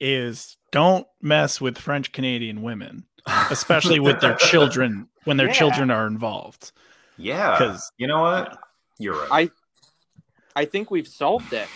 [0.00, 3.04] is don't mess with French Canadian women,
[3.50, 5.52] especially with their children when their Yeah.
[5.52, 6.72] children are involved.
[7.18, 7.58] Yeah.
[7.58, 8.56] Because you know what
[8.98, 9.50] you're right
[10.56, 11.68] I I think we've solved it.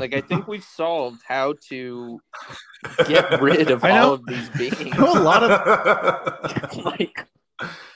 [0.00, 2.20] Like I think we've solved how to
[3.06, 4.76] get rid of I know- all of these beings.
[4.80, 7.26] I know a lot of like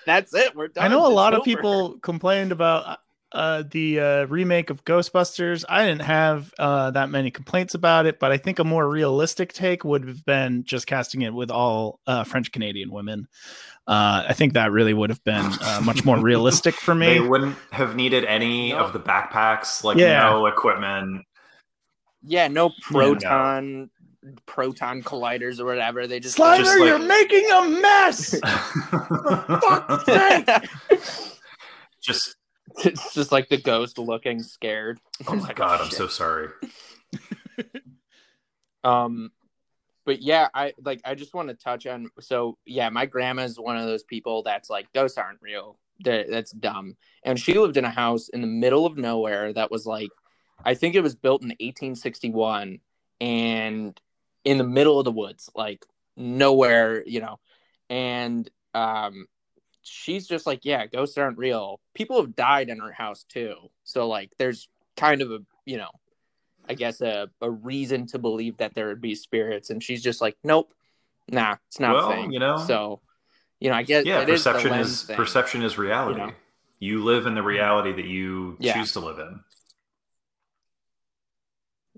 [0.06, 0.54] that's it.
[0.54, 0.84] We're done.
[0.84, 2.98] I know a It's lot of people complained about
[3.32, 5.64] uh, the uh, remake of Ghostbusters.
[5.68, 9.52] I didn't have uh, that many complaints about it, but I think a more realistic
[9.54, 13.26] take would have been just casting it with all uh, French Canadian women.
[13.86, 17.06] Uh, I think that really would have been uh, much more realistic for me.
[17.06, 18.78] they wouldn't have needed any No.
[18.78, 20.20] of the backpacks like Yeah.
[20.30, 21.24] no equipment
[22.26, 23.90] Yeah, no proton
[24.46, 26.06] proton colliders or whatever.
[26.06, 28.38] They just Slimer, just like- you're making a mess.
[29.60, 30.48] fuck's sake.
[32.02, 32.36] just
[32.84, 34.98] it's just like the ghost looking scared.
[35.28, 36.48] oh my god i'm so sorry
[38.82, 39.30] Um,
[40.04, 41.00] but yeah, I like.
[41.04, 42.10] I just want to touch on.
[42.20, 45.78] So yeah, my grandma's one of those people that's like ghosts aren't real.
[46.00, 46.96] That that's dumb.
[47.24, 50.10] And she lived in a house in the middle of nowhere that was like,
[50.64, 52.80] I think it was built in 1861,
[53.20, 54.00] and
[54.44, 55.84] in the middle of the woods, like
[56.16, 57.38] nowhere, you know.
[57.90, 59.26] And um,
[59.82, 61.80] she's just like, yeah, ghosts aren't real.
[61.94, 63.56] People have died in her house too.
[63.84, 65.90] So like, there's kind of a you know
[66.68, 70.20] I guess a, a reason to believe that there would be spirits, and she's just
[70.20, 70.72] like, nope,
[71.28, 72.32] nah, it's not Well, a thing.
[72.32, 72.56] you know.
[72.56, 73.00] So,
[73.60, 75.16] you know, I guess yeah is perception is, thing.
[75.16, 76.32] perception is reality you know?
[76.78, 78.74] you live in the reality that you Yeah.
[78.74, 79.40] choose to live in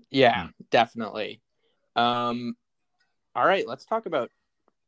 [0.09, 0.47] Yeah, Hmm.
[0.71, 1.41] definitely.
[1.95, 2.55] Um,
[3.35, 4.29] all right, let's talk about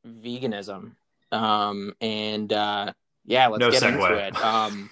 [0.07, 0.91] veganism.
[1.31, 2.93] Um, and uh,
[3.25, 3.93] yeah, let's No get segue.
[3.93, 4.43] into it.
[4.43, 4.89] Um,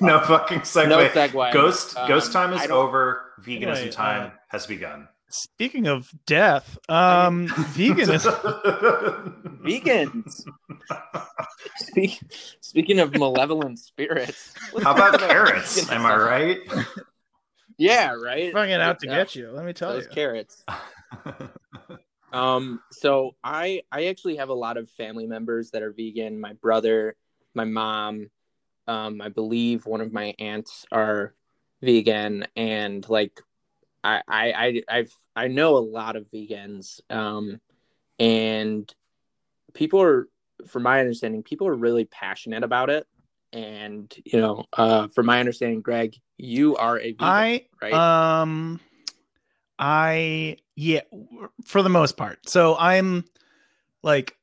[0.00, 0.88] no fucking segue.
[0.88, 1.52] no segue.
[1.52, 3.32] Ghost Um, ghost time is over.
[3.40, 5.08] Veganism Anyway, time uh, has begun.
[5.28, 8.32] Speaking of death, um, veganism.
[9.64, 10.44] Vegans.
[11.76, 12.20] Speak,
[12.60, 15.80] speaking of malevolent spirits, How about carrots?
[15.84, 15.92] veganism.
[15.94, 16.58] Am I right?
[17.78, 18.52] Yeah, right.
[18.52, 19.16] fucking out to Yeah.
[19.16, 19.50] get you.
[19.50, 20.10] Let me tell Those you.
[20.10, 20.64] carrots.
[22.34, 26.40] Um, so I I actually have a lot of family members that are vegan.
[26.40, 27.14] My brother,
[27.54, 28.28] my mom,
[28.88, 31.32] um, I believe one of my aunts are
[31.80, 33.40] vegan, and like
[34.02, 37.00] I I I I've I know a lot of vegans.
[37.08, 37.60] Um,
[38.18, 38.92] and
[39.72, 40.28] people are,
[40.66, 43.06] from my understanding, people are really passionate about it.
[43.52, 47.92] And you know, uh, from my understanding, Greg, you are a vegan, I right?
[47.92, 48.80] Um,
[49.78, 51.00] I yeah,
[51.64, 52.48] for the most part.
[52.48, 53.24] So I'm
[54.02, 54.36] like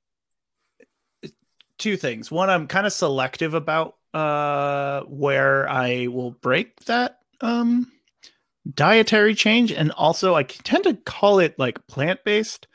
[1.77, 2.31] two things.
[2.31, 7.91] One, I'm kind of selective about uh where I will break that um
[8.73, 12.67] dietary change, and also I tend to call it like plant based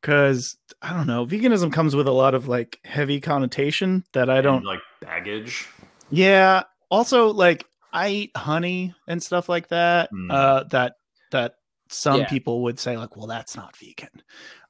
[0.00, 4.40] because I don't know, veganism comes with a lot of like heavy connotation that I
[4.40, 5.68] don't like baggage.
[6.10, 6.64] yeah.
[6.90, 10.10] also like I eat honey and stuff like that.
[10.12, 10.32] Mm.
[10.32, 10.96] Uh, that
[11.30, 11.54] that
[11.88, 12.28] some Yeah.
[12.28, 14.08] people would say like, well, that's not vegan.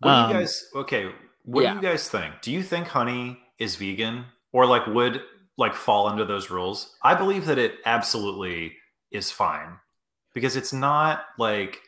[0.00, 0.68] What do Um, you guys?
[0.74, 1.12] Okay,
[1.44, 1.70] what yeah.
[1.70, 2.40] do you guys think?
[2.42, 5.22] Do you think honey is vegan, or like would
[5.56, 6.96] like fall under those rules?
[7.02, 8.76] I believe that it absolutely
[9.10, 9.78] is fine
[10.34, 11.80] because it's not like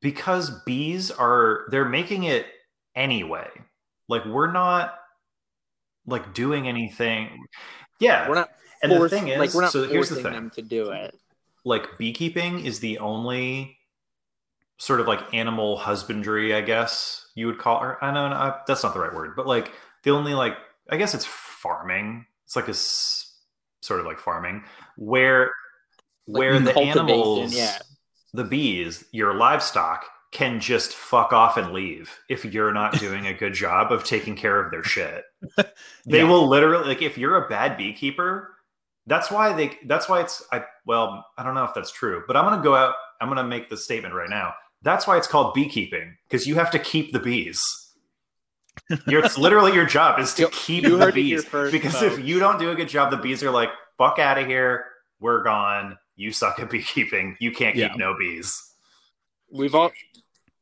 [0.00, 2.46] because bees are they're making it
[2.94, 3.48] anyway.
[4.08, 4.94] Like we're not
[6.06, 7.44] like doing anything.
[7.98, 8.50] Yeah, We're not
[8.86, 10.90] and the force- thing is, like we're not so here's the thing them to do
[10.90, 11.14] it.
[11.64, 13.76] like beekeeping is the only
[14.78, 17.78] sort of like animal husbandry, I guess you would call.
[17.82, 19.72] Or I know, I- that's not the right word, but like
[20.02, 20.56] the only like
[20.90, 22.26] I guess it's farming.
[22.44, 23.34] It's like a s-
[23.82, 24.64] sort of like farming
[24.96, 25.52] where
[26.28, 27.78] Like where the animals, yeah.
[28.34, 33.32] the bees, your livestock can just fuck off and leave if you're not doing a
[33.34, 35.24] good job of taking care of their shit.
[36.06, 36.28] They Yeah.
[36.28, 38.52] will literally like if you're a bad beekeeper,
[39.06, 42.36] that's why they that's why it's I well, I don't know if that's true, but
[42.36, 44.54] I'm going to go out I'm going to make the statement right now.
[44.82, 47.60] That's why it's called beekeeping because you have to keep the bees.
[49.08, 51.44] Your, it's literally your job is to You- keep you the heard it here bees
[51.46, 54.38] first, because if you don't do a good job the bees are like fuck out
[54.38, 54.84] of here,
[55.20, 55.98] we're gone.
[56.14, 57.36] You suck at beekeeping.
[57.40, 57.96] You can't keep Yeah.
[57.96, 58.62] no bees.
[59.50, 59.92] We've all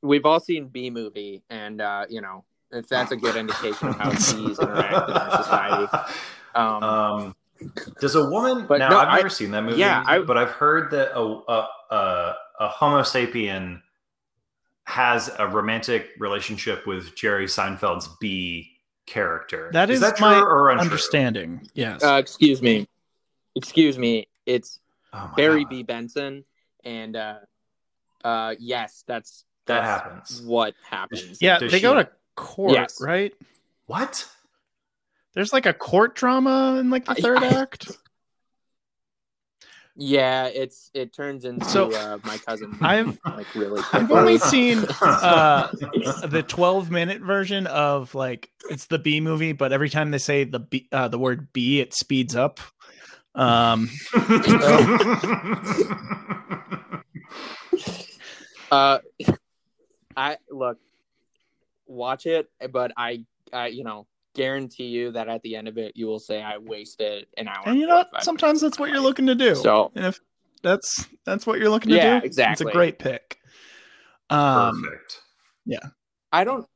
[0.02, 3.96] we've all seen Bee Movie, and uh, you know if that's a good indication of
[3.96, 5.88] how bees interact in our society.
[6.54, 7.36] Um, Um,
[8.00, 8.66] does a woman?
[8.66, 9.78] But now no, I've I- never seen that movie.
[9.78, 13.80] yeah, I- but I've heard that a, a a a Homo sapien
[14.84, 18.70] has a romantic relationship with Jerry Seinfeld's bee
[19.06, 19.70] character.
[19.72, 20.84] That is that true my or untrue?
[20.84, 22.02] Understanding, yes.
[22.04, 22.86] uh, excuse me,
[23.54, 24.28] excuse me.
[24.46, 24.80] It's
[25.12, 25.70] Oh Barry God.
[25.70, 25.82] B.
[25.84, 26.44] Benson,
[26.84, 27.36] and uh,
[28.24, 30.42] uh, yes, that's That that's happens.
[30.42, 31.38] What happens?
[31.40, 33.00] yeah, does they she- go to court, Yes.
[33.00, 33.32] right?
[33.86, 34.26] What?
[35.34, 37.90] There's like a court drama in like the third I- act.
[39.96, 42.76] Yeah, it's it turns into So, uh, my cousin.
[42.82, 43.80] I've- like really.
[43.92, 45.68] I've only seen uh,
[46.26, 50.42] the 12 minute version of like it's the Bee Movie, but every time they say
[50.44, 52.58] the B, uh, the word B, it speeds up.
[53.36, 53.88] Um,
[58.70, 58.98] Uh,
[60.16, 60.78] I look,
[61.86, 65.96] watch it, but I, I, you know, guarantee you that at the end of it,
[65.96, 67.62] you will say I wasted an hour.
[67.66, 68.10] and you know, what?
[68.10, 69.54] 45 sometimes that's what you're looking to do.
[69.54, 70.20] So and if
[70.62, 72.70] that's that's what you're looking to Yeah, do, It's exactly.
[72.70, 73.38] a great pick.
[74.30, 75.20] Um, Perfect.
[75.66, 75.88] Yeah.
[76.32, 76.66] I don't,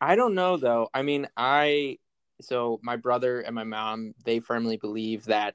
[0.00, 0.88] I don't know though.
[0.92, 1.98] I mean, I,
[2.40, 5.54] so my brother and my mom, they firmly believe that,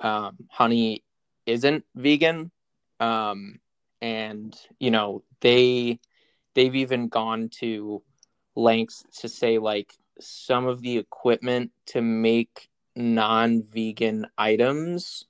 [0.00, 1.04] um, honey
[1.46, 2.50] isn't vegan,
[3.00, 3.58] um,
[4.00, 5.98] and you know they,
[6.54, 8.02] they've even gone to
[8.56, 15.24] lengths to say like some of the equipment to make non-vegan items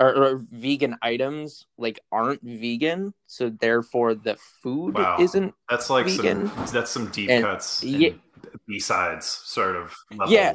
[0.00, 5.16] or, or vegan items like aren't vegan so therefore the food Wow.
[5.20, 6.48] isn't That's like vegan.
[6.48, 7.84] some that's some deep And- cuts.
[7.84, 8.10] yeah.
[8.66, 10.32] B sides sort of level.
[10.32, 10.54] Yeah.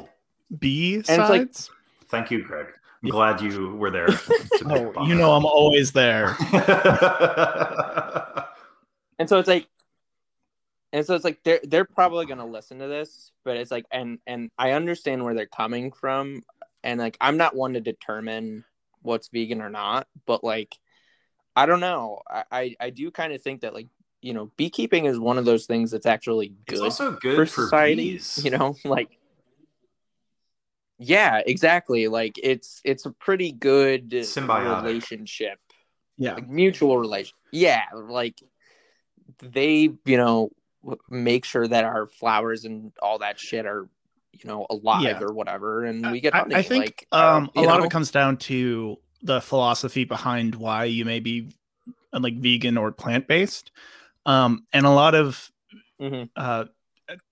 [0.58, 1.70] B it's like- sides.
[2.08, 2.66] Thank you, Greg.
[3.02, 3.10] I'm Yeah.
[3.12, 4.08] glad you were there.
[4.66, 6.36] oh, you know, I'm always there.
[9.18, 9.66] and so it's like
[10.92, 14.18] and so it's like they're they're probably gonna listen to this but it's like and
[14.26, 16.42] and i understand where they're coming from
[16.84, 18.64] and like i'm not one to determine
[19.02, 20.76] what's vegan or not but like
[21.54, 23.88] i don't know i i, I do kind of think that like
[24.22, 27.46] you know beekeeping is one of those things that's actually it's good also good for
[27.46, 28.40] for, society bees.
[28.42, 29.18] you know like
[30.98, 34.82] yeah exactly like it's it's a pretty good Symbiotic.
[34.82, 35.58] relationship
[36.16, 36.34] Yeah.
[36.34, 38.40] like mutual relation yeah like
[39.42, 40.55] they you know w-
[41.10, 43.88] make sure that our flowers and all that shit are
[44.32, 45.20] you know alive Yeah.
[45.22, 47.86] or whatever and we get I, honey I think like um, a you lot of
[47.86, 51.48] it comes down to the philosophy behind why you may be
[52.12, 53.72] uh, like vegan or plant based.
[54.26, 55.50] Um, and a lot of
[56.00, 56.28] Mhm.
[56.36, 56.66] uh,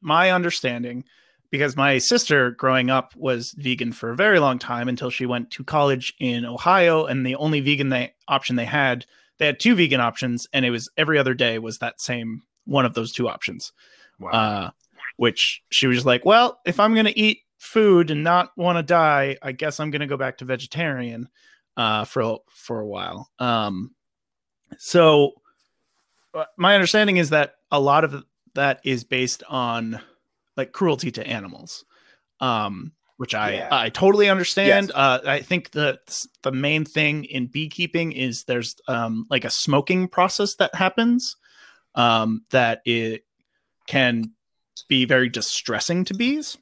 [0.01, 1.05] my understanding,
[1.51, 5.51] because my sister growing up was vegan for a very long time until she went
[5.51, 9.05] to college in Ohio, and the only vegan they, option they had,
[9.39, 12.85] they had two vegan options, and it was every other day was that same one
[12.85, 13.73] of those two options
[14.19, 14.31] Wow.
[14.31, 14.71] uh,
[15.17, 18.83] which she was like, well, if I'm going to eat food and not want to
[18.83, 21.29] die, I guess I'm going to go back to vegetarian
[21.77, 23.31] uh, for for a while.
[23.39, 23.93] Um,
[24.79, 25.33] so
[26.35, 30.01] uh, my understanding is that a lot of that is based on
[30.57, 31.85] like cruelty to animals,
[32.41, 33.69] um, which I Yeah.
[33.71, 34.89] I totally understand.
[34.89, 34.97] Yes.
[34.97, 35.99] Uh, I think the
[36.43, 41.37] the main thing in beekeeping is there's um, like a smoking process that happens
[41.95, 43.25] um, that it
[43.87, 44.33] can
[44.89, 46.59] be very distressing to bees.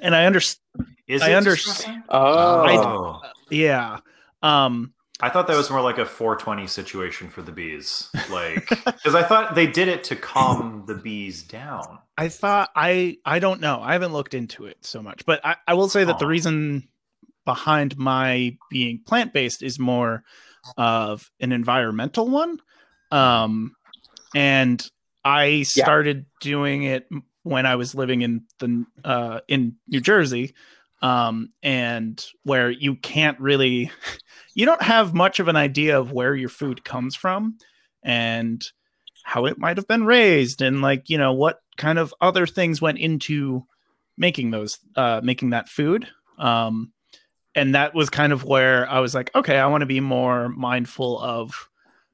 [0.00, 0.60] And I understand.
[1.06, 1.76] Is I it understand.
[1.76, 2.02] distressing?
[2.08, 3.20] Oh, Oh.
[3.50, 3.98] Yeah.
[4.42, 8.10] Um, I thought that was more like a 420 situation for the bees.
[8.30, 11.98] Like, because I thought they did it to calm the bees down.
[12.18, 13.80] I thought I I don't know.
[13.82, 16.88] I haven't looked into it so much, but I, I will say that the reason
[17.46, 20.22] behind my being plant based is more
[20.76, 22.58] of an environmental one.
[23.10, 23.75] Um,
[24.36, 24.86] and
[25.24, 27.08] I started doing it
[27.42, 30.54] when I was living in the uh, in New Jersey,
[31.00, 33.90] um, and where you can't really,
[34.54, 37.56] you don't have much of an idea of where your food comes from,
[38.02, 38.62] and
[39.24, 42.82] how it might have been raised, and like you know what kind of other things
[42.82, 43.64] went into
[44.18, 46.06] making those uh, making that food.
[46.38, 46.92] Um,
[47.54, 50.50] and that was kind of where I was like, okay, I want to be more
[50.50, 51.70] mindful of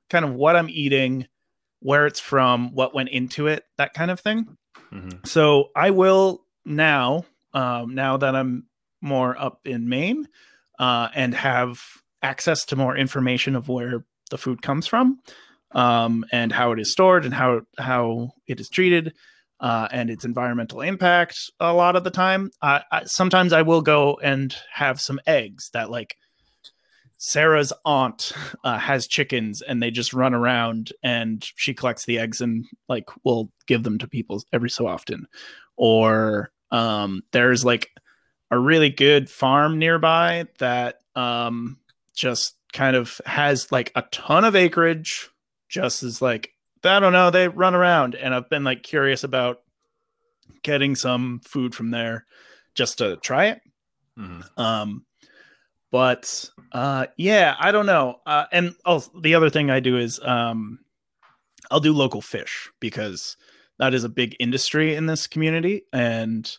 [0.09, 1.27] kind of what I'm eating,
[1.83, 4.57] where it's from, what went into it, that kind of thing.
[4.93, 5.27] Mhm.
[5.27, 8.67] So I will now, um, now that I'm
[9.01, 10.29] more up in Maine
[10.79, 11.81] uh, and have
[12.23, 15.19] access to more information of where the food comes from
[15.73, 19.13] um, and how it is stored and how how it is treated
[19.61, 21.37] uh, and its environmental impact.
[21.61, 25.71] A lot of the time, I, I, sometimes I will go and have some eggs
[25.73, 26.17] that like.
[27.25, 28.33] Sarah's aunt
[28.65, 33.09] uh, has chickens and they just run around and she collects the eggs and like
[33.23, 35.29] will give them to people every so often.
[35.77, 37.91] Or um, there's like
[38.51, 41.79] a really good farm nearby that um,
[42.13, 45.31] just kind of has like a ton of acreage.
[45.69, 46.51] Just as like
[46.83, 49.59] I don't know, they run around, and I've been like curious about
[50.65, 52.27] getting some food from there
[52.75, 53.61] just to try it.
[54.19, 54.59] Mhm.
[54.59, 55.07] Um,
[55.93, 58.17] but uh, yeah, I don't know.
[58.27, 60.81] Uh, and also the other thing I do is um,
[61.71, 63.37] I'll do local fish because
[63.79, 66.51] that is a big industry in this community, and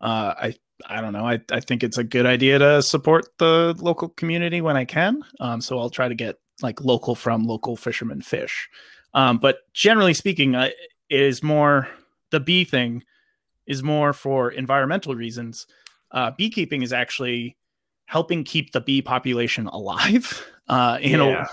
[0.00, 0.54] uh, I
[0.86, 1.26] I don't know.
[1.26, 5.22] I I think it's a good idea to support the local community when I can.
[5.40, 8.68] Um, so I'll try to get like local from local fishermen fish.
[9.14, 10.68] Um, but generally speaking, uh,
[11.08, 11.88] it is more
[12.30, 13.04] the bee thing
[13.66, 15.66] is more for environmental reasons.
[16.10, 17.56] Uh, beekeeping is actually
[18.06, 20.44] helping keep the bee population alive.
[20.68, 21.46] Uh, you know,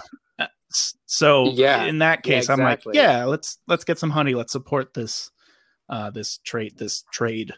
[1.05, 1.85] so Yeah.
[1.85, 4.33] in that Yeah, case, I'm like, yeah, let's let's get some honey.
[4.33, 5.29] Let's support this
[5.87, 7.53] uh, this trade this trade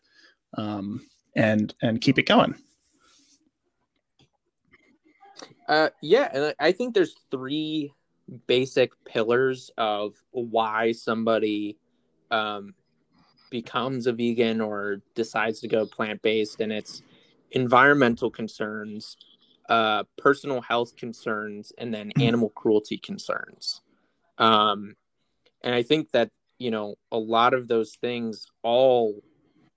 [0.57, 0.99] um,
[1.33, 2.55] and and keep it going.
[5.69, 7.93] Uh, yeah, and I- I think there's three
[8.47, 11.77] basic pillars of why somebody
[12.31, 12.73] um,
[13.49, 17.01] becomes a vegan or decides to go plant based, and it's
[17.55, 19.17] environmental concerns,
[19.69, 23.81] uh, personal health concerns, and then animal cruelty concerns.
[24.37, 24.95] Um,
[25.63, 26.29] and I think that
[26.59, 29.23] you know a lot of those things all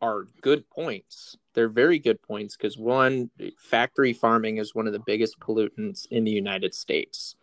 [0.03, 1.37] are good points.
[1.55, 6.25] They're very good points because one, factory farming is one of the biggest pollutants in
[6.25, 7.35] the United States.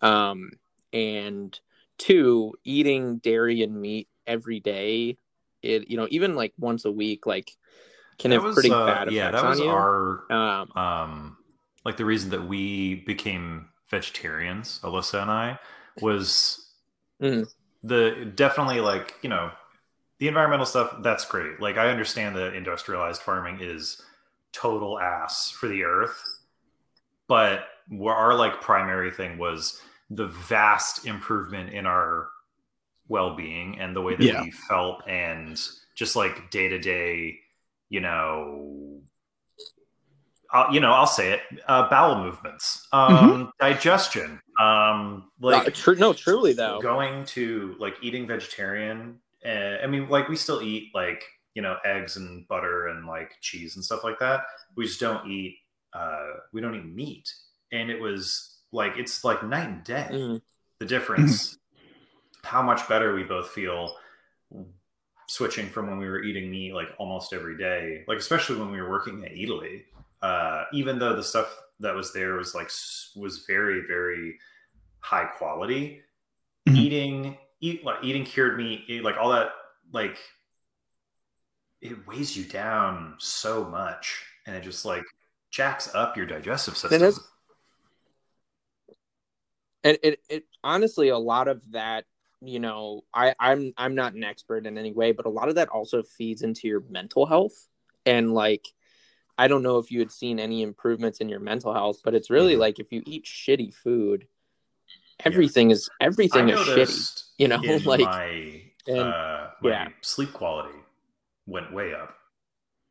[0.00, 0.50] Um,
[0.92, 1.58] and
[1.98, 5.16] two, eating dairy and meat every day,
[5.62, 7.56] it you know even like once a week, like
[8.18, 9.70] can That have was, pretty uh, bad effects yeah, that on was you.
[9.70, 11.36] our um, um
[11.84, 15.58] like the reason that we became vegetarians alyssa and i
[16.00, 16.66] was
[17.20, 17.44] Mhm.
[17.82, 19.50] the definitely like you know
[20.20, 24.02] the environmental stuff that's great like i understand that industrialized farming is
[24.52, 26.22] total ass for the earth
[27.28, 27.66] but
[28.00, 32.28] our like primary thing was the vast improvement in our
[33.08, 34.34] well-being and the way that Yeah.
[34.34, 35.60] we felt and
[35.96, 37.38] just like day to day
[37.92, 39.00] you know
[40.50, 45.96] I'll, you know i'll say it uh, bowel movements um digestion um like uh, tru-
[45.96, 46.80] no, truly though.
[46.82, 51.22] going to like eating vegetarian uh, i mean like we still eat like
[51.54, 54.40] you know eggs and butter and like cheese and stuff like that
[54.74, 55.56] we just don't eat
[55.92, 57.28] uh we don't eat meat
[57.72, 60.40] and it was like it's like night and day Mhm.
[60.80, 61.58] the difference
[62.44, 63.94] how much better we both feel
[65.32, 68.80] switching from when we were eating meat like almost every day like especially when we
[68.82, 69.82] were working at Eataly
[70.20, 71.48] uh even though the stuff
[71.80, 72.70] that was there was like
[73.16, 74.38] was very very
[75.00, 76.02] high quality
[76.68, 76.76] Mhm.
[76.76, 79.52] eating eat like eating cured meat eat, like all that
[79.92, 80.18] like
[81.80, 85.04] it weighs you down so much and it just like
[85.50, 87.20] jacks up your digestive system is-
[89.84, 92.04] and it, it honestly a lot of that
[92.44, 95.54] you know i i'm i'm not an expert in any way but a lot of
[95.54, 97.68] that also feeds into your mental health
[98.04, 98.66] and like
[99.38, 102.30] i don't know if you had seen any improvements in your mental health but it's
[102.30, 102.58] really Mhm.
[102.58, 104.26] like if you eat shitty food
[105.24, 109.88] everything is everything I is shitty you know, like- my, and- uh, my yeah.
[110.00, 110.78] sleep quality
[111.46, 112.14] went way up.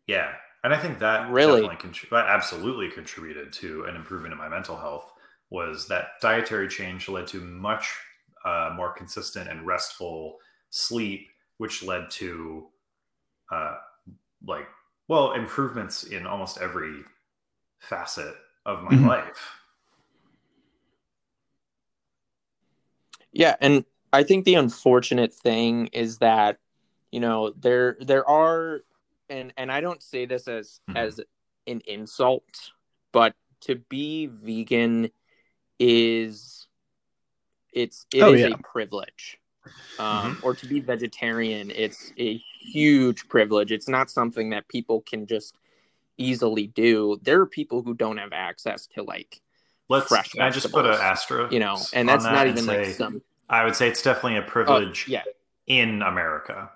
[0.07, 0.33] Yeah,
[0.63, 1.61] and I think that Really?
[1.61, 5.11] contri- that absolutely contributed to an improvement in my mental health.
[5.49, 7.93] Was that dietary change led to much
[8.45, 10.37] uh, more consistent and restful
[10.69, 11.27] sleep,
[11.57, 12.67] which led to
[13.51, 13.77] uh,
[14.45, 14.67] like
[15.07, 17.03] well improvements in almost every
[17.79, 18.33] facet
[18.65, 19.07] of my Mhm.
[19.07, 19.61] life.
[23.31, 26.59] Yeah, and I think the unfortunate thing is that
[27.11, 28.81] you know there there are
[29.29, 30.95] and and I don't say this as Mhm.
[30.97, 31.19] as
[31.67, 32.71] an insult,
[33.11, 35.11] but to be vegan
[35.79, 36.60] is
[37.71, 38.55] it's it is Oh, yeah.
[38.55, 39.37] a privilege.
[39.99, 43.71] Um, or to be vegetarian, it's a huge privilege.
[43.71, 45.55] It's not something that people can just
[46.17, 47.19] easily do.
[47.21, 49.39] There are people who don't have access to like
[49.89, 52.47] Let's Fresh can I just put an vegetables, asterisk, you know, and that's that not
[52.47, 55.23] even say, like some I would say it's definitely a oh, privilege yeah
[55.67, 56.71] in America.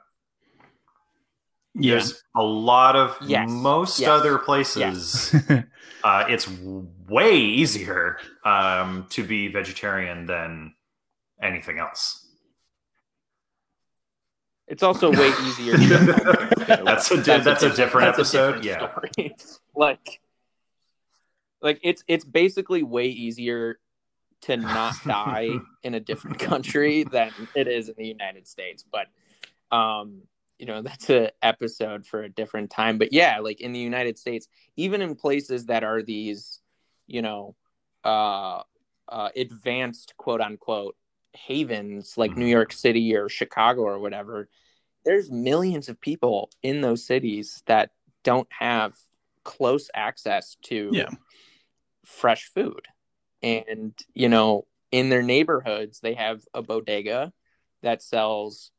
[1.73, 1.91] Yeah.
[1.95, 3.49] There's a lot of Yes.
[3.49, 4.09] most Yes.
[4.09, 5.35] other places.
[6.03, 6.47] uh, it's
[7.07, 10.73] way easier um, to be vegetarian than
[11.41, 12.25] anything else.
[14.67, 15.77] It's also way easier.
[15.77, 16.83] To get healthcare, too.
[16.83, 19.29] That's a di- that's a different episode, different yeah.
[19.75, 20.21] like,
[21.61, 23.79] like it's it's basically way easier
[24.41, 25.49] to not die
[25.83, 28.83] in a different country than it is in the United States.
[28.89, 29.07] But,
[29.75, 30.21] um,
[30.57, 32.97] you know, that's a episode for a different time.
[32.97, 36.59] But yeah, like in the United States, even in places that are these,
[37.07, 37.55] you know,
[38.03, 38.61] uh,
[39.09, 40.95] uh, advanced quote unquote
[41.35, 42.51] havens like New Mhm.
[42.51, 44.49] York City or Chicago or whatever,
[45.03, 47.91] there's millions of people in those cities that
[48.23, 48.95] don't have
[49.43, 51.09] close access to Yeah.
[52.05, 52.87] fresh food.
[53.43, 57.31] And, you know, in their neighborhoods, they have a bodega
[57.83, 58.71] that sells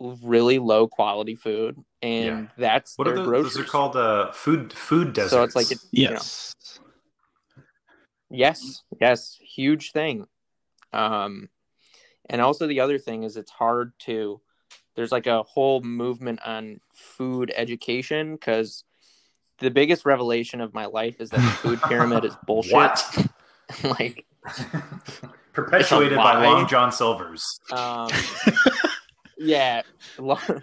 [0.00, 1.76] really low quality food.
[2.00, 3.54] And that's What are the, groceries.
[3.54, 3.96] those are called?
[3.96, 5.30] Uh, food food deserts.
[5.32, 6.48] So it's like it's, you know, yes.
[8.34, 10.26] Yes, yes, huge thing.
[10.92, 11.48] Um,
[12.28, 14.40] and also the other thing is it's hard to.
[14.94, 18.84] There's like a whole movement on food education because
[19.58, 22.74] the biggest revelation of my life is that the food pyramid is bullshit.
[22.74, 23.26] What?
[23.84, 24.26] like,
[25.52, 26.44] perpetuated by.
[26.44, 27.60] Long John Silver's.
[27.72, 28.08] um,
[29.38, 29.82] yeah,
[30.18, 30.62] long,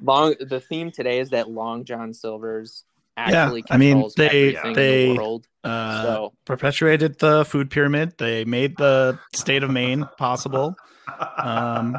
[0.00, 0.34] long.
[0.40, 2.84] The theme today is that Long John Silver's
[3.16, 5.46] actually I mean, they- everything in they- the world.
[5.62, 8.14] Uh, So perpetuated the food pyramid.
[8.18, 10.76] They made the state of Maine possible.
[11.38, 11.96] Um,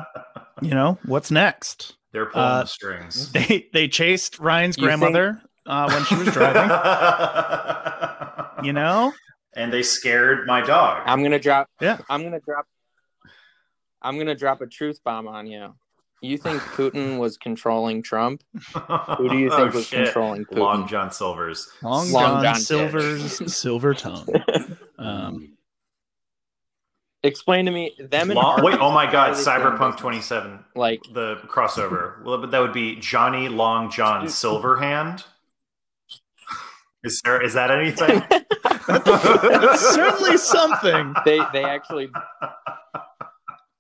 [0.62, 1.96] You know what's next?
[2.12, 3.32] They're pulling uh, the strings.
[3.38, 6.70] They they chased Ryan's You think- grandmother uh, when she was driving.
[8.64, 9.12] you know,
[9.56, 11.04] and they scared my dog.
[11.06, 11.68] I'm gonna drop.
[11.82, 11.98] Yeah.
[12.10, 12.66] I'm gonna drop.
[14.02, 15.74] I'm gonna drop a truth bomb on you.
[16.22, 18.44] You think Putin was controlling Trump?
[19.18, 20.58] Who do you think was controlling Putin?
[20.60, 21.70] Oh, Long John Silver's.
[21.84, 24.28] Long, Long John, John Silver's silver tongue.
[24.98, 25.58] Um,
[27.22, 29.32] Explain to me them and Long, wait, oh my God!
[29.32, 32.24] are they doing Cyberpunk 27, Like the crossover.
[32.24, 35.26] Well, but that would be Johnny Long John Silverhand.
[37.04, 38.24] Is there is that anything?
[38.32, 41.14] it's certainly something.
[41.26, 42.10] they they actually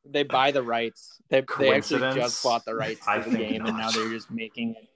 [0.05, 1.19] they buy the rights.
[1.29, 4.09] They they actually just bought the rights to I the think game, and now they're
[4.09, 4.87] just making it.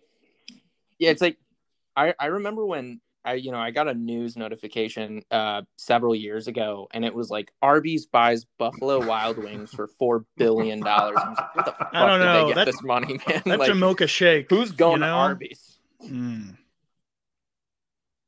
[0.99, 1.37] Yeah, it's like
[1.95, 6.47] I I remember when I you know I got a news notification uh several years
[6.47, 11.17] ago, and it was like Arby's buys Buffalo Wild Wings for four billion dollars.
[11.19, 12.41] I like, what the fuck I don't did know.
[12.41, 13.41] they get That- this money, man?
[13.45, 14.49] That like, Jamocha shake.
[14.49, 15.05] who's going you know?
[15.07, 15.79] to Arby's?
[16.05, 16.57] Mm.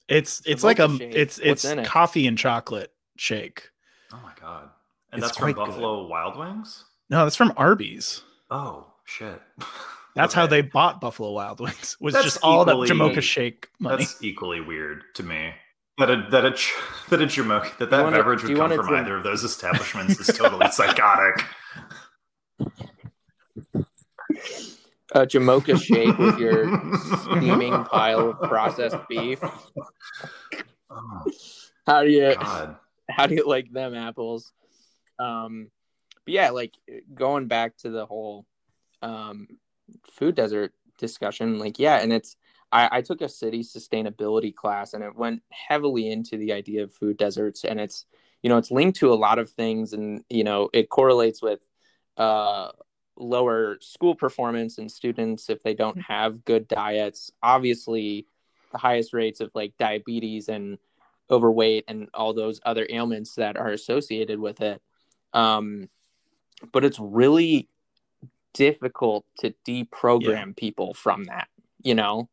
[0.10, 1.14] It's it's like a shake.
[1.16, 1.86] it's it's in it?
[1.86, 3.70] coffee and chocolate shake.
[4.12, 4.71] oh my God!
[5.12, 5.72] And It's that's from quite good.
[5.72, 6.86] Buffalo Wild Wings.
[7.10, 8.22] No, that's from Arby's.
[8.50, 9.42] Oh shit!
[10.16, 11.96] That's how they bought Buffalo Wild Wings.
[12.02, 14.04] Was That's just all that equally- Jamocha shake money.
[14.04, 15.54] That's equally weird to me.
[15.98, 16.74] That a that a ch-
[17.10, 20.20] that a jamoke that that wanna- beverage would come from drink- either of those establishments
[20.20, 21.46] is totally psychotic.
[25.14, 26.66] A Jamocha shake with your
[27.38, 29.40] steaming pile of processed beef.
[30.90, 31.24] Oh
[31.86, 32.78] How do you God!
[33.10, 34.52] how do you like them apples?
[35.22, 35.70] Um,
[36.26, 36.76] but yeah, like
[37.14, 38.46] going back to the whole
[39.02, 39.48] um,
[40.12, 42.36] food desert discussion, like yeah, and it's
[42.72, 46.94] I, I took a city sustainability class and it went heavily into the idea of
[46.94, 48.06] food deserts, and it's
[48.42, 51.60] you know it's linked to a lot of things, and you know it correlates with
[52.18, 52.70] uh,
[53.18, 57.32] lower school performance in students if they don't have good diets.
[57.44, 58.26] Obviously,
[58.72, 60.78] the highest rates of like diabetes and
[61.30, 64.82] overweight and all those other ailments that are associated with it.
[65.34, 65.90] Um,
[66.72, 67.70] but it's really
[68.54, 71.48] difficult to deprogram people from that,
[71.82, 72.30] you know?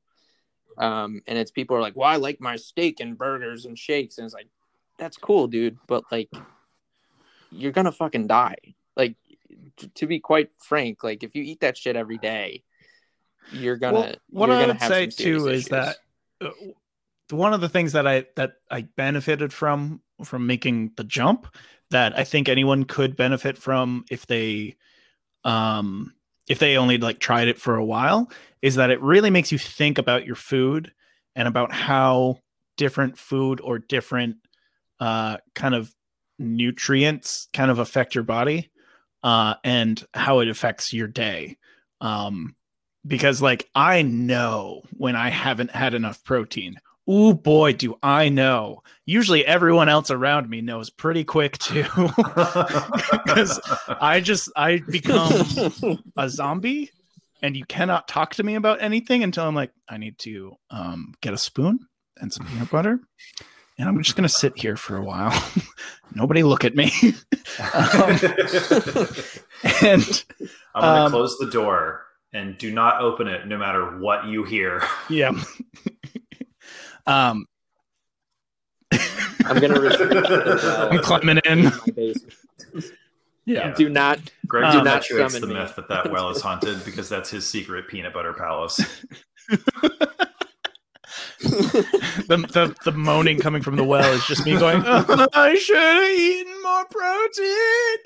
[0.77, 4.19] Um, and it's people are like, "Well, I like my steak and burgers and shakes,"
[4.19, 4.49] and it's like,
[4.97, 6.31] "That's cool, dude," but like,
[7.51, 8.75] you're gonna fucking die.
[8.97, 9.17] Like,
[9.77, 12.63] t- to be quite frank, like if you eat that shit every day,
[13.51, 13.99] you're gonna.
[13.99, 15.69] Well, what I gonna would say too is issues.
[15.71, 15.97] that
[16.41, 16.51] uh,
[17.31, 21.49] one of the things that I that I benefited from from making the jump
[21.91, 24.77] that I think anyone could benefit from if they
[25.45, 26.13] um
[26.49, 28.31] if they only like tried it for a while
[28.63, 30.93] is that it really makes you think about your food
[31.37, 32.39] and about how
[32.77, 34.37] different food or different
[35.01, 35.95] uh kind of
[36.39, 38.71] nutrients kind of affect your body
[39.23, 41.57] uh and how it affects your day
[42.01, 42.55] um
[43.07, 46.77] because like I know when I haven't had enough protein.
[47.11, 48.83] Ooh boy, do I know.
[49.07, 51.85] Usually everyone else around me knows pretty quick too.
[51.97, 55.31] Because I just I become
[56.17, 56.91] a zombie
[57.43, 61.15] and you cannot talk to me about anything until I'm like, I need to um
[61.23, 61.79] get a spoon
[62.19, 63.01] and some peanut butter.
[63.79, 65.33] And I'm just gonna sit here for a while.
[66.15, 66.93] Nobody look at me.
[67.61, 68.19] Um,
[69.83, 70.25] and
[70.75, 74.45] I'm gonna Um, close the door and do not open it, no matter what you
[74.45, 74.83] hear.
[75.09, 75.33] yeah.
[77.09, 77.47] Um
[79.45, 81.73] I'm gonna retreat to well I'm climbing in.
[83.47, 83.73] Yeah.
[83.75, 84.19] Do not.
[84.47, 85.61] Greg Um, perpetuates the summon me.
[85.63, 88.79] myth that that well is haunted because that's his secret peanut butter palace.
[91.41, 95.77] the, the the moaning coming from the well is just me going, "Oh, I should
[95.77, 97.97] have eaten more protein.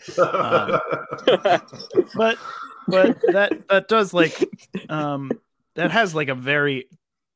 [2.15, 2.39] But
[2.87, 4.49] but that that does like
[4.89, 5.33] um
[5.75, 6.89] that has like a very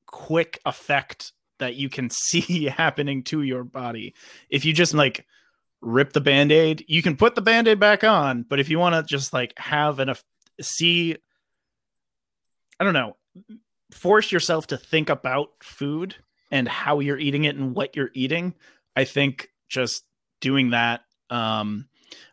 [0.07, 4.15] quick effect that you can see happening to your body.
[4.51, 5.27] If you just like
[5.81, 9.03] rip the band-aid, you can put the band-aid back on, but if you want to
[9.03, 10.25] just like have eff-
[10.61, 11.17] see
[12.79, 13.17] I don't know,
[13.91, 16.17] force yourself to think about food
[16.51, 18.55] and how you're eating it and what you're eating
[18.95, 20.05] i think just
[20.41, 21.89] doing that um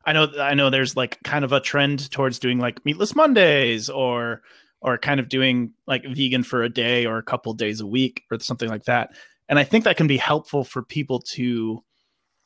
[0.05, 3.89] i know i know there's like kind of a trend towards doing like meatless mondays
[3.89, 4.41] or
[4.83, 8.23] or kind of doing like vegan for a day or a couple days a week
[8.29, 9.09] or something like that
[9.49, 11.81] and i think that can be helpful for people to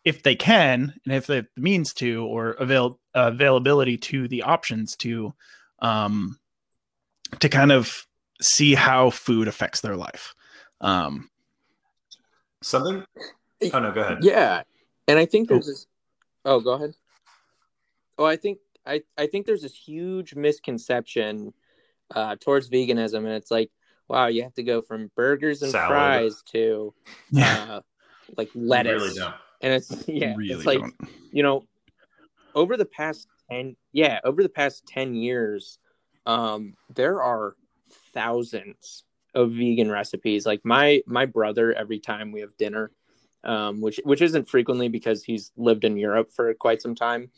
[0.05, 4.43] if they can and if they have the means to or avail availability to the
[4.43, 5.33] options to
[5.79, 6.37] um
[7.39, 8.05] to kind of
[8.41, 10.33] see how food affects their life
[10.81, 11.29] um
[12.63, 13.03] Something?
[13.71, 14.17] Oh no, go ahead.
[14.23, 14.63] Yeah,
[15.07, 15.53] and I think Oh.
[15.55, 15.87] there's this.
[16.43, 16.95] Oh, go ahead.
[18.17, 21.53] Oh, I think I I think there's this huge misconception
[22.13, 23.69] uh, towards veganism, and it's like,
[24.07, 25.87] wow, you have to go from burgers and Salad.
[25.87, 26.93] fries to
[27.41, 27.81] uh,
[28.37, 30.95] like You lettuce, really and it's yeah, really it's like don't.
[31.31, 31.67] you know,
[32.55, 35.79] over the past ten yeah, over the past ten years,
[36.25, 37.55] um, there are
[38.13, 39.03] thousands
[39.35, 40.45] of vegan recipes.
[40.45, 42.91] Like my my brother, every time we have dinner,
[43.43, 47.29] um, which which isn't frequently because he's lived in Europe for quite some time,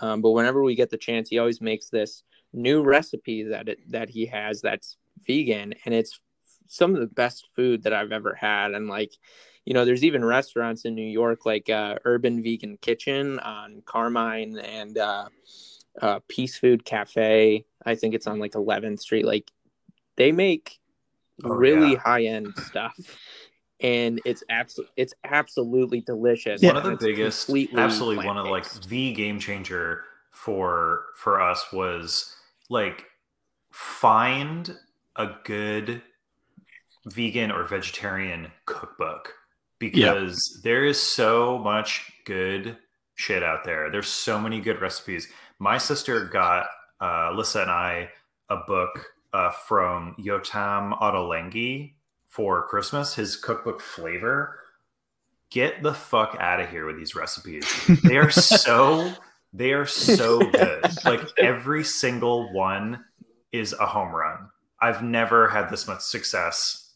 [0.00, 2.22] um, but whenever we get the chance, he always makes this
[2.52, 4.96] new recipe that it that he has that's
[5.26, 6.20] vegan, and it's
[6.66, 8.72] some of the best food that I've ever had.
[8.72, 9.12] And like,
[9.64, 14.58] you know, there's even restaurants in New York like uh, Urban Vegan Kitchen on Carmine
[14.58, 15.28] and uh,
[16.00, 17.64] uh, Peace Food Cafe.
[17.84, 19.24] I think it's on like 11th Street.
[19.24, 19.50] Like,
[20.16, 20.78] they make
[21.44, 21.96] Oh, really yeah.
[21.96, 22.96] high end stuff,
[23.80, 26.60] and it's absolutely it's absolutely delicious.
[26.62, 31.40] one of the it's biggest completely absolutely one of like the game changer for for
[31.40, 32.34] us was
[32.68, 33.06] like
[33.72, 34.76] find
[35.16, 36.02] a good
[37.06, 39.32] vegan or vegetarian cookbook
[39.78, 42.76] because there is so much good
[43.14, 43.90] shit out there.
[43.90, 45.28] There's so many good recipes.
[45.58, 46.66] My sister got
[47.00, 48.10] uh lissa and i
[48.50, 51.92] a book uh, from yotam ottolenghi
[52.26, 54.58] for christmas his cookbook flavor.
[55.50, 57.64] Get the fuck out of here with these recipes.
[58.04, 58.30] They are
[58.64, 59.12] so
[59.52, 60.92] they are so good.
[61.04, 63.04] Like every single one
[63.52, 64.50] is a home run.
[64.80, 66.92] I've never had this much success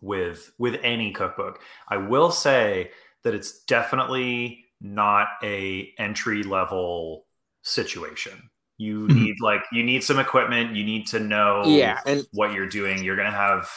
[0.00, 1.60] with with any cookbook.
[1.88, 2.90] I will say
[3.24, 7.26] that it's definitely not a entry level
[7.62, 8.50] situation.
[8.78, 9.14] You Mhm.
[9.14, 13.04] need like you need some equipment, you need to know yeah, and what you're doing.
[13.04, 13.70] You're going to have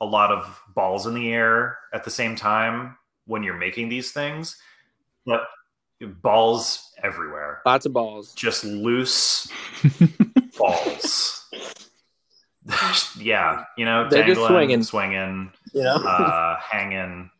[0.00, 2.96] a lot of balls in the air at the same time
[3.26, 4.56] when you're making these things,
[5.26, 5.42] but
[6.00, 7.60] balls everywhere.
[7.66, 8.34] lots of balls.
[8.34, 9.48] Just loose
[10.58, 11.44] balls.
[13.18, 14.82] yeah, you know, They're just dangling, swinging.
[14.82, 17.30] swinging, You know, uh, hanging.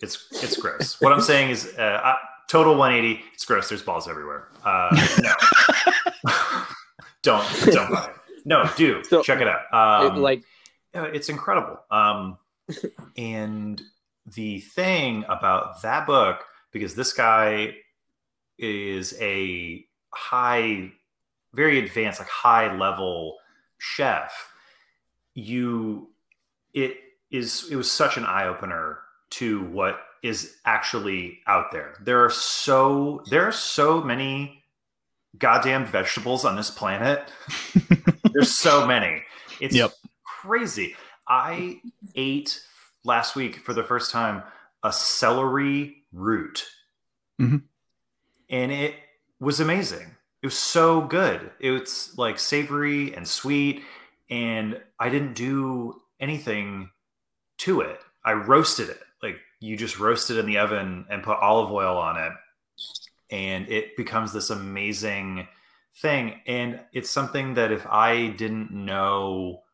[0.00, 1.00] It's it's gross.
[1.00, 2.14] What I'm saying is, uh, uh,
[2.48, 3.22] total 180.
[3.34, 3.68] It's gross.
[3.68, 4.48] There's balls everywhere.
[4.64, 4.88] Uh,
[5.22, 5.32] no,
[7.22, 8.14] don't don't buy it.
[8.44, 9.72] No, do So- check it out.
[9.72, 10.42] Um, It, like
[10.94, 11.78] it's incredible.
[11.90, 12.38] Um,
[13.16, 13.80] and
[14.34, 17.74] the thing about that book, because this guy
[18.58, 20.90] is a high,
[21.54, 23.36] very advanced, like high level
[23.78, 24.50] chef,
[25.34, 26.08] you
[26.74, 26.96] it
[27.30, 28.98] is it was such an eye opener
[29.30, 31.94] to what is actually out there.
[32.02, 34.64] There are so there are so many
[35.38, 37.30] goddamn vegetables on this planet.
[38.32, 39.22] There's so many.
[39.60, 39.92] It's Yep.
[40.24, 40.96] crazy.
[41.28, 41.80] I
[42.16, 42.60] ate
[43.04, 44.42] last week for the first time
[44.82, 46.66] a celery root.
[47.40, 47.62] Mhm.
[48.50, 48.94] And it
[49.40, 50.16] was amazing.
[50.42, 51.52] It was so good.
[51.60, 53.84] It was like savory and sweet.
[54.30, 56.90] And I didn't do anything
[57.58, 58.00] to it.
[58.24, 59.02] I roasted it.
[59.22, 62.32] Like you just roast it in the oven and put olive oil on it.
[63.30, 65.48] And it becomes this amazing
[65.96, 66.40] thing.
[66.46, 69.64] And it's something that if I didn't know,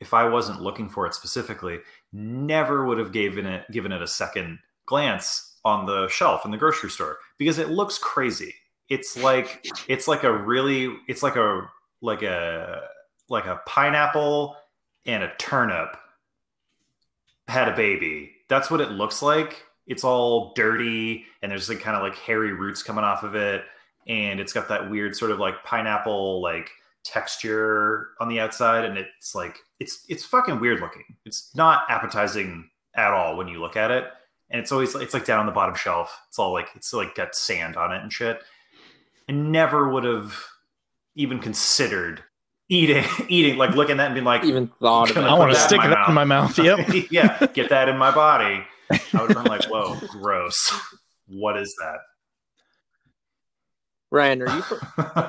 [0.00, 1.80] if I wasn't looking for it specifically,
[2.12, 6.56] never would have given it given it a second glance on the shelf in the
[6.56, 8.54] grocery store because it looks crazy.
[8.88, 11.68] It's like it's like a really it's like a
[12.00, 12.82] like a
[13.28, 14.56] like a pineapple
[15.04, 15.96] and a turnip
[17.46, 18.32] had a baby.
[18.48, 19.64] That's what it looks like.
[19.86, 23.64] It's all dirty and there's like kind of like hairy roots coming off of it
[24.06, 26.70] and it's got that weird sort of like pineapple like
[27.08, 31.04] texture on the outside and it's like it's it's fucking weird looking.
[31.24, 34.04] It's not appetizing at all when you look at it.
[34.50, 36.18] And it's always it's like down on the bottom shelf.
[36.28, 38.40] It's all like it's like got sand on it and shit.
[39.28, 40.34] I never would have
[41.14, 42.22] even considered
[42.68, 45.24] eating eating like looking at that and being like Even thought of it.
[45.24, 46.58] I want to that in stick my that in my mouth.
[46.62, 47.10] Yep.
[47.10, 48.64] yeah, get that in my body.
[48.90, 50.72] I would have been like, whoa, gross.
[51.26, 51.98] What is that?
[54.10, 54.78] Ryan, are you from,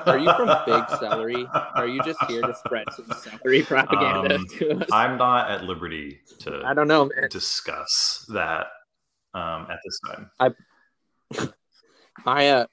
[0.06, 1.46] are you from Big Celery?
[1.76, 4.88] Are you just here to spread some celery propaganda Um, to us?
[4.92, 6.62] I'm not at liberty to.
[6.64, 7.28] I don't know, man.
[7.30, 8.68] discuss that
[9.34, 10.30] um, at this time.
[12.24, 12.66] My uh,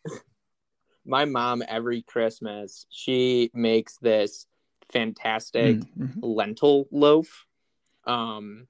[1.05, 4.45] my mom every Christmas she makes this
[4.91, 6.19] fantastic Mhm.
[6.21, 7.45] lentil loaf,
[8.05, 8.67] um,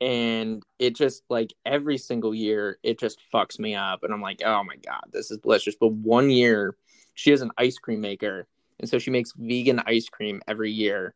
[0.00, 4.42] and it just like every single year it just fucks me up, and I'm like,
[4.44, 5.76] oh my god, this is delicious.
[5.78, 6.76] But one year
[7.14, 8.46] she has an ice cream maker,
[8.78, 11.14] and so she makes vegan ice cream every year,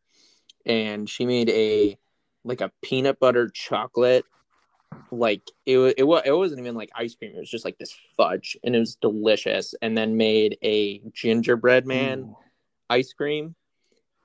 [0.65, 1.97] and she made a
[2.43, 4.25] like a peanut butter chocolate
[5.11, 7.77] like it was it, wa- it wasn't even like ice cream it was just like
[7.77, 12.37] this fudge and it was delicious and then made a gingerbread man Ooh.
[12.89, 13.53] ice cream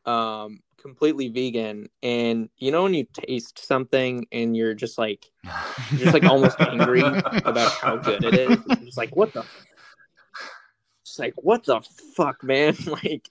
[0.07, 1.89] um completely vegan.
[2.03, 5.31] And you know when you taste something and you're just like
[5.91, 7.03] You're just, like, almost angry
[7.45, 9.45] about how good it is it's just like what the
[11.03, 11.81] it's like what the
[12.17, 12.77] fuck man?
[12.87, 13.29] Like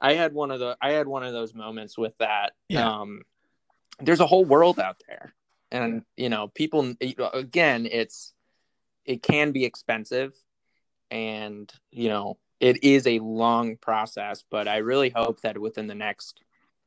[0.00, 2.86] i had one of the i had one of those moments with that Yeah.
[3.00, 3.22] um
[3.98, 5.34] there's a whole world out there.
[5.70, 6.94] And you know people
[7.32, 8.32] again it's
[9.04, 10.34] it can be expensive.
[11.10, 15.94] And you know it is a long process but i really hope that within the
[15.94, 16.42] next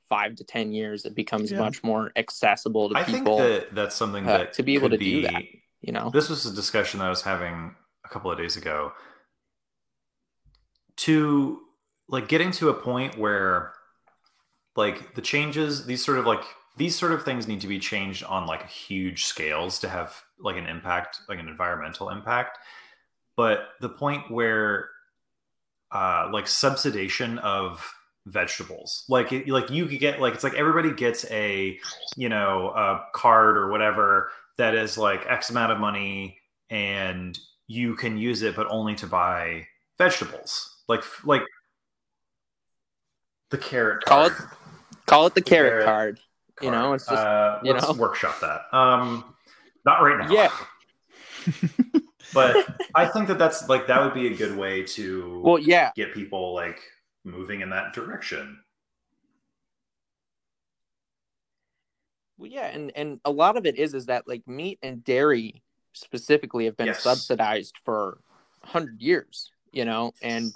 [0.08, 1.60] five to ten years it becomes Yeah.
[1.60, 4.90] much more accessible to I think people that that's something uh, that to be able
[4.90, 5.44] could to do that.
[5.82, 8.92] you know This was a discussion that I was having a couple of days ago.
[10.98, 11.62] To
[12.08, 13.74] like getting to a point where
[14.76, 16.44] like the changes, these sort of like
[16.78, 20.58] these sort of things need to be changed on like huge scales to have like
[20.58, 22.58] an impact, like an environmental impact.
[23.38, 24.90] But the point where
[25.92, 27.94] uh like subsidization of
[28.28, 31.80] vegetables like it, like you could get like it's like everybody gets a
[32.16, 36.38] you know a card or whatever that is like X amount of money
[36.70, 39.66] and you can use it, but only to buy
[39.98, 40.76] vegetables.
[40.88, 41.44] Like like
[43.52, 44.50] the carrot Call card.
[45.06, 46.20] call it the carrot Carrot card
[46.62, 47.94] you know, it's just- uh, you let's know.
[47.94, 48.64] workshop that.
[48.78, 49.24] Um,
[49.86, 50.30] not right now.
[50.30, 50.52] Yeah.
[52.34, 52.58] but
[52.96, 56.14] I think that that's like that would be a good way to well yeah get
[56.14, 56.80] people like
[57.24, 58.60] moving in that direction.
[62.38, 65.62] Well, yeah, and and a lot of it is is that like meat and dairy
[65.94, 67.04] specifically have been Yes.
[67.04, 68.20] subsidized for
[68.64, 70.54] hundred years, you know, and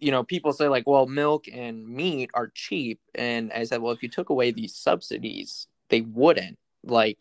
[0.00, 3.92] you know people say like, well, milk and meat are cheap, and I said, well,
[3.92, 7.18] if you took away these subsidies, they wouldn't like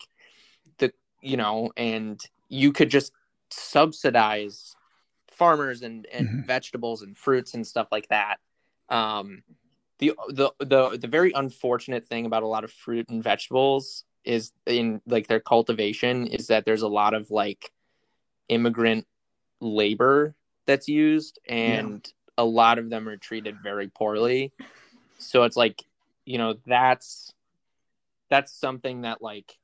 [0.80, 0.92] the
[1.22, 3.14] you know, and you could just
[3.52, 4.76] subsidize
[5.32, 6.46] farmers and and Mhm.
[6.46, 8.40] vegetables and fruits and stuff like that.
[8.90, 9.44] Um,
[10.00, 14.52] the the the the very unfortunate thing about a lot of fruit and vegetables is
[14.66, 17.72] in like their cultivation is that there's a lot of like
[18.50, 19.06] immigrant
[19.62, 20.36] labor
[20.66, 24.52] that's used and a lot of them are treated very poorly
[25.18, 25.84] so it's like
[26.26, 27.34] you know that's
[28.30, 29.58] that's something that like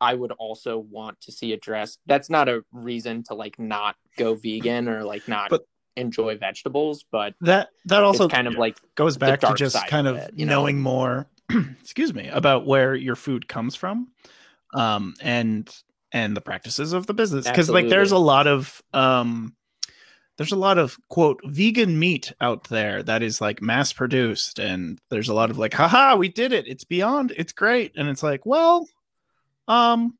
[0.00, 1.98] I would also want to see addressed.
[2.06, 5.64] That's not a reason to like not go vegan or like not But-
[5.96, 10.16] enjoy vegetables, but that that also kind of like goes back to just kind of
[10.16, 10.60] it, you know?
[10.60, 11.26] knowing more
[11.80, 14.08] excuse me about where your food comes from
[14.74, 15.74] um and
[16.12, 19.54] and the practices of the business because like there's a lot of um
[20.36, 25.00] there's a lot of quote vegan meat out there that is like mass produced and
[25.10, 28.22] there's a lot of like haha we did it it's beyond it's great and it's
[28.22, 28.86] like well
[29.68, 30.18] um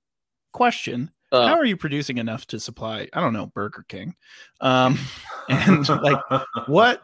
[0.52, 1.10] question.
[1.30, 4.14] Uh, how are you producing enough to supply i don't know burger king?
[4.60, 4.98] Um
[5.48, 6.20] and like
[6.66, 7.02] what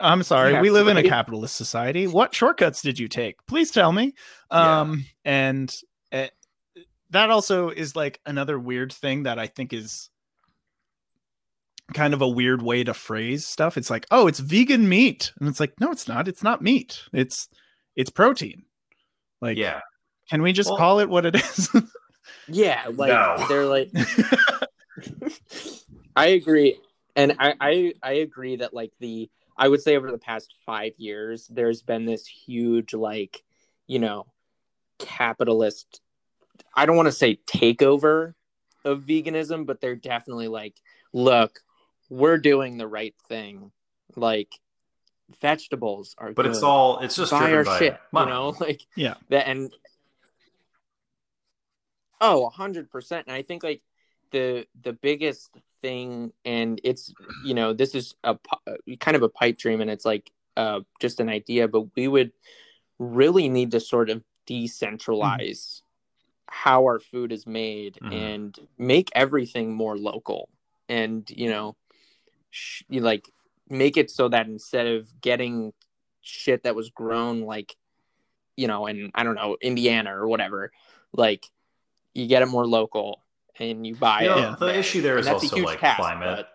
[0.00, 2.06] i'm sorry Yeah, we live in a capitalist society.
[2.06, 3.36] What shortcuts did you take?
[3.46, 4.14] Please tell me.
[4.52, 4.80] Yeah.
[4.80, 5.74] um and
[6.12, 6.28] uh,
[7.10, 10.10] that also is like another weird thing that i think is
[11.92, 13.76] kind of a weird way to phrase stuff.
[13.76, 15.32] It's like oh it's vegan meat.
[15.38, 16.28] And it's like no it's not.
[16.28, 17.02] It's not meat.
[17.12, 17.48] It's
[17.96, 18.62] it's protein.
[19.40, 19.80] Like yeah.
[20.30, 21.70] Can we just Well- call it what it is
[22.48, 23.44] yeah, like No.
[23.48, 23.90] they're like
[26.16, 26.78] I agree.
[27.16, 30.92] And I, I I agree that like the I would say over the past five
[30.96, 33.42] years, there's been this huge like,
[33.86, 34.26] you know,
[34.98, 36.00] capitalist
[36.74, 38.34] I don't want to say takeover
[38.84, 40.74] of veganism, but they're definitely like,
[41.12, 41.60] look,
[42.10, 43.70] we're doing the right thing.
[44.16, 44.48] Like
[45.40, 48.30] vegetables are But it's all it's just buy driven our by shit, money.
[48.30, 49.14] you know, like Yeah.
[49.30, 49.72] that and
[52.24, 53.26] oh, a hundred percent.
[53.26, 53.82] And I think like
[54.30, 55.50] the the biggest
[55.82, 57.12] thing, and it's
[57.44, 58.36] you know this is a
[59.00, 62.32] kind of a pipe dream, and it's like uh just an idea, but we would
[62.98, 65.82] really need to sort of decentralize
[66.46, 68.12] how our food is made Mhm.
[68.12, 70.48] and make everything more local,
[70.88, 71.76] and you know,
[72.50, 73.28] sh- you like
[73.68, 75.72] make it so that instead of getting
[76.22, 77.76] shit that was grown like
[78.56, 80.70] you know in i don't know indiana or whatever
[81.12, 81.50] like
[82.14, 83.20] you get it more local
[83.58, 84.74] and you buy You know, it the there.
[84.76, 86.46] issue there And is that's also like task, climate.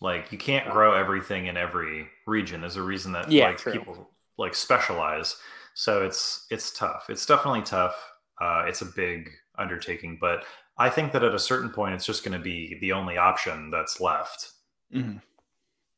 [0.00, 2.60] Like you can't grow everything in every region.
[2.60, 3.72] There's a reason that Yeah, like true.
[3.72, 5.36] people like specialize.
[5.74, 7.06] So it's it's tough.
[7.08, 7.94] It's definitely tough.
[8.40, 10.44] Uh, it's a big undertaking, but
[10.78, 13.70] I think that at a certain point, it's just going to be the only option
[13.72, 14.52] that's left.
[14.94, 15.20] Mhm.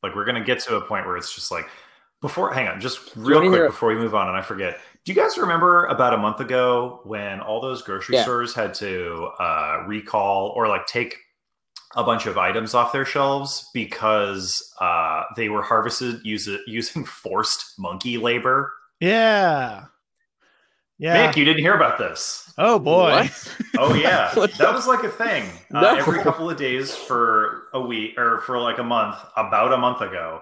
[0.01, 1.67] Like we're going to get to a point where it's just like
[2.21, 2.51] before.
[2.53, 4.79] Hang on, just real quick hear- before we move on, and I forget.
[5.05, 8.23] Do you guys remember about a month ago when all those grocery Yeah.
[8.23, 11.17] stores had to uh, recall or like take
[11.95, 17.73] a bunch of items off their shelves because uh, they were harvested use, using forced
[17.79, 18.71] monkey labor?
[18.99, 19.85] Yeah.
[20.99, 21.31] Yeah.
[21.31, 22.53] Mick, you didn't hear about this.
[22.59, 23.09] oh boy.
[23.09, 23.55] What?
[23.79, 25.49] Oh yeah, that was like a thing.
[25.73, 25.95] Uh, No.
[25.95, 30.01] Every couple of days for a week or for like a month, about a month
[30.01, 30.41] ago,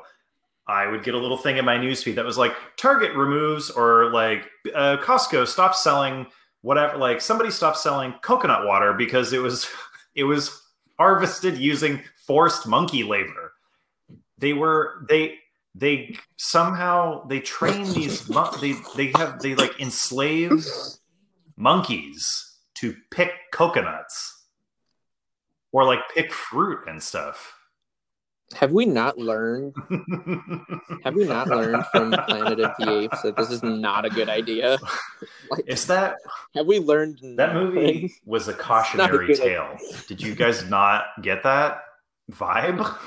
[0.70, 4.11] I would get a little thing in my newsfeed that was like Target removes or
[4.11, 6.28] like uh, Costco stops selling
[6.61, 6.97] whatever.
[6.97, 9.67] Like somebody stopped selling coconut water because it was
[10.15, 10.61] it was
[10.99, 13.53] harvested using forced monkey labor.
[14.38, 15.39] They were they
[15.74, 20.65] they somehow they train these mon- they they have they like enslave
[21.57, 24.45] monkeys to pick coconuts
[25.72, 27.59] or like pick fruit and stuff.
[28.56, 29.76] Have we not learned
[31.04, 34.30] have we not learned from planet of the apes that this is not a good
[34.30, 34.78] idea
[35.52, 36.16] like Is that
[36.56, 37.74] have we learned that nothing?
[37.74, 39.78] movie was a a cautionary good tale?
[40.08, 41.82] Did you guys not get that
[42.32, 42.97] vibe?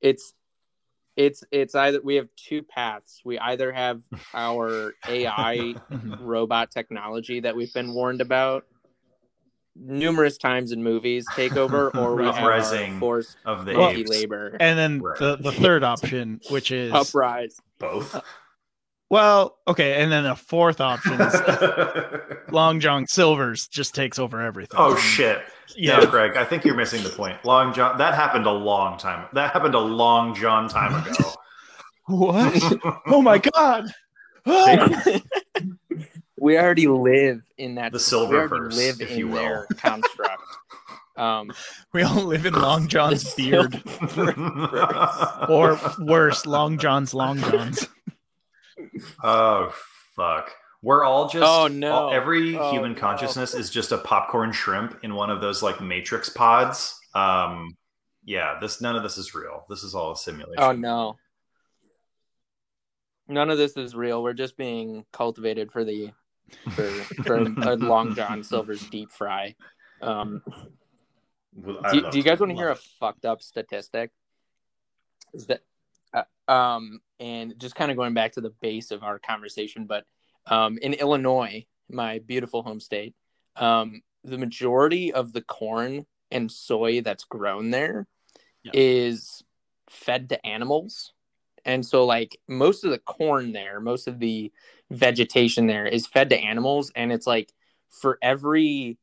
[0.00, 0.32] it's
[1.16, 5.74] it's it's either we have two paths we either have our ai
[6.20, 8.64] robot technology that we've been warned about
[9.76, 14.00] numerous times in movies take over or we have our Uprising forced Of the monkey
[14.00, 15.18] apes, labor And then Right.
[15.18, 18.14] the, the third option, which is uprise both.
[18.14, 18.20] Uh,
[19.10, 21.34] well, okay, and then a fourth option is
[22.52, 24.78] Long John Silver's just takes over everything.
[24.78, 25.40] oh shit!
[25.76, 25.96] yeah.
[25.98, 27.44] No, Greg, I think you're missing the point.
[27.44, 29.26] Long John, that happened a long time.
[29.32, 31.32] That happened a long John time ago.
[32.06, 32.78] What?
[33.06, 33.90] oh my god.
[34.46, 35.20] Ah!
[36.40, 39.34] We already live in that The we already Silververse, live if in you will.
[39.36, 40.42] their construct
[41.16, 41.52] um
[41.92, 43.82] we all live in Long John's beard.
[45.48, 47.86] Or worse, Long John's Long John's.
[49.22, 49.70] oh
[50.16, 50.50] fuck!
[50.82, 51.44] We're all just.
[51.46, 51.92] Oh, no.
[51.92, 52.98] all- every Oh, human no.
[52.98, 56.98] consciousness is just a popcorn shrimp in one of those like Matrix pods.
[57.14, 57.76] Um,
[58.24, 58.58] yeah.
[58.60, 59.66] This none of this is real.
[59.68, 60.62] This is all a simulation.
[60.62, 61.16] oh no
[63.28, 66.10] none of this is real we're just being cultivated for the
[66.74, 69.54] for, for a long john silver's deep fry
[70.00, 70.42] um
[71.54, 74.10] Well, do, do you guys want to hear a fucked up statistic
[75.34, 75.60] is that
[76.14, 80.04] uh, um and just kind of going back to the base of our conversation but
[80.46, 83.14] um in illinois my beautiful home state,
[83.56, 88.06] um, the majority of the corn and soy that's grown there
[88.72, 89.46] is Yeah.
[89.88, 91.12] fed to animals.
[91.64, 94.52] And so like most of the corn there, most of the
[94.90, 97.52] vegetation there is fed to animals and it's like
[97.88, 98.98] for every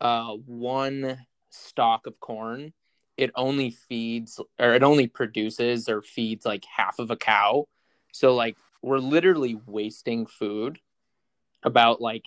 [0.00, 1.18] uh one
[1.50, 2.72] stalk of corn,
[3.16, 7.66] it only feeds or it only produces or feeds like half of a cow.
[8.12, 10.78] So like we're literally wasting food
[11.64, 12.24] about like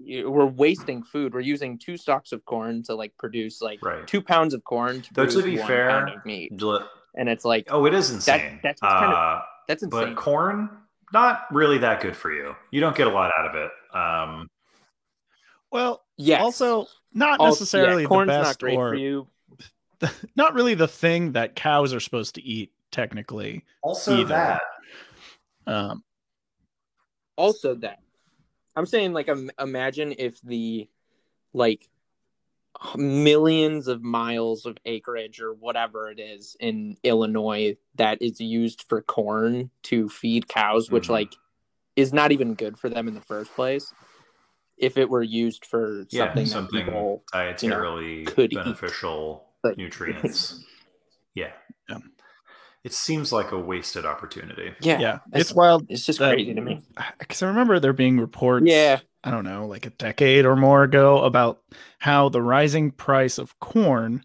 [0.00, 1.34] we're wasting food.
[1.34, 4.06] We're using two stalks of corn to like produce like Right.
[4.06, 6.52] two pounds of corn to Though to be one fair, pound of meat,
[7.16, 8.60] and it's like Oh, it is insane.
[8.62, 10.14] that's kind of- uh, that's insane.
[10.14, 10.70] but corn,
[11.12, 12.54] not really that good for you.
[12.70, 13.70] You don't get a lot out of it.
[13.96, 14.50] Um,
[15.70, 16.40] Well, yes.
[16.40, 19.28] also not Also- necessarily yeah, the corn's best not great or for you.
[20.36, 23.64] not really the thing that cows are supposed to eat technically.
[23.82, 24.28] also, Either.
[24.28, 24.62] that
[25.66, 26.02] Um,
[27.36, 28.00] Also, that
[28.76, 30.88] I'm saying, like, um, imagine if the
[31.52, 31.88] like
[32.96, 39.02] millions of miles of acreage or whatever it is in Illinois that is used for
[39.02, 41.12] corn to feed cows, which Mhm.
[41.12, 41.34] like
[41.96, 43.92] is not even good for them in the first place.
[44.76, 48.56] If it were used for yeah, something, something, that people, dietarily could eat.
[48.56, 50.64] beneficial Like- nutrients.
[51.34, 51.52] yeah.
[51.88, 51.98] Yeah.
[52.84, 54.72] It seems like a wasted opportunity.
[54.80, 56.80] yeah, yeah, that's- it's wild it's just that- crazy to me.
[57.18, 58.66] because I remember there being reports.
[58.66, 61.60] Yeah, I don't know, like a decade or more ago about
[61.98, 64.22] how the rising price of corn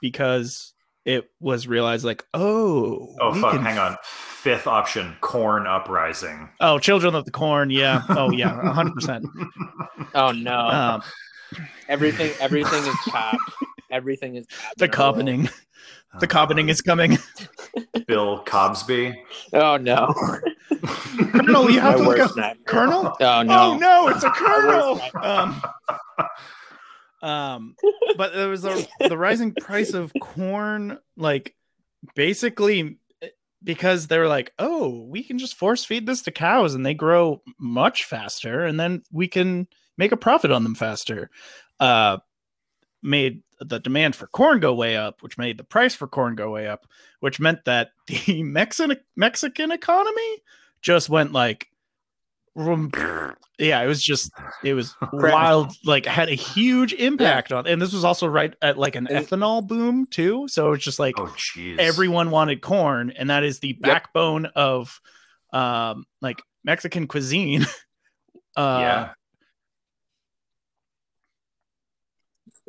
[0.00, 0.72] because
[1.04, 3.52] it was realized like, oh, Oh fuck!
[3.52, 3.96] can Hang on.
[4.02, 6.48] Fifth option: corn uprising.
[6.60, 8.02] Oh, children of the corn, yeah.
[8.08, 9.26] Oh yeah, hundred percent.
[10.14, 11.02] Oh no, Um,
[11.88, 13.36] everything everything is cop.
[13.90, 15.14] Everything is cop the in our world.
[15.16, 15.48] coppening,
[16.18, 17.18] the coppening is coming.
[18.06, 19.14] Bill Cobsby.
[19.52, 20.12] Oh no.
[20.86, 22.64] Colonel, you have My to look up nightmare.
[22.64, 23.16] Colonel.
[23.20, 23.72] Oh no.
[23.72, 25.00] Oh no, it's a colonel.
[25.22, 25.62] Um,
[27.22, 27.76] um,
[28.16, 31.54] but there was a, the rising price of corn, like
[32.14, 32.98] basically
[33.62, 36.94] because they were like, oh, we can just force feed this to cows and they
[36.94, 41.30] grow much faster, and then we can make a profit on them faster.
[41.78, 42.18] Uh,
[43.02, 46.50] made the demand for corn go way up, which made the price for corn go
[46.50, 46.86] way up,
[47.20, 50.38] which meant that the Mexican Mexican economy
[50.82, 51.68] just went like
[53.58, 54.30] yeah, it was just
[54.64, 58.76] it was wild, like had a huge impact on and this was also right at
[58.76, 60.48] like an And- ethanol boom too.
[60.48, 61.32] So it's just like Oh
[61.78, 63.80] everyone wanted corn, and that is the Yep.
[63.80, 65.00] backbone of
[65.52, 67.62] um like Mexican cuisine.
[68.56, 69.10] uh yeah.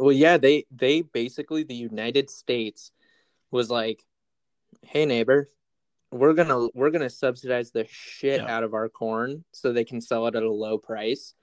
[0.02, 2.92] Well, yeah, they they basically the United States
[3.52, 4.04] was like,
[4.82, 5.48] "Hey neighbor,
[6.12, 8.48] we're going to we're going to subsidize the shit Yeah.
[8.48, 11.36] out of our corn so they can sell it at a low price."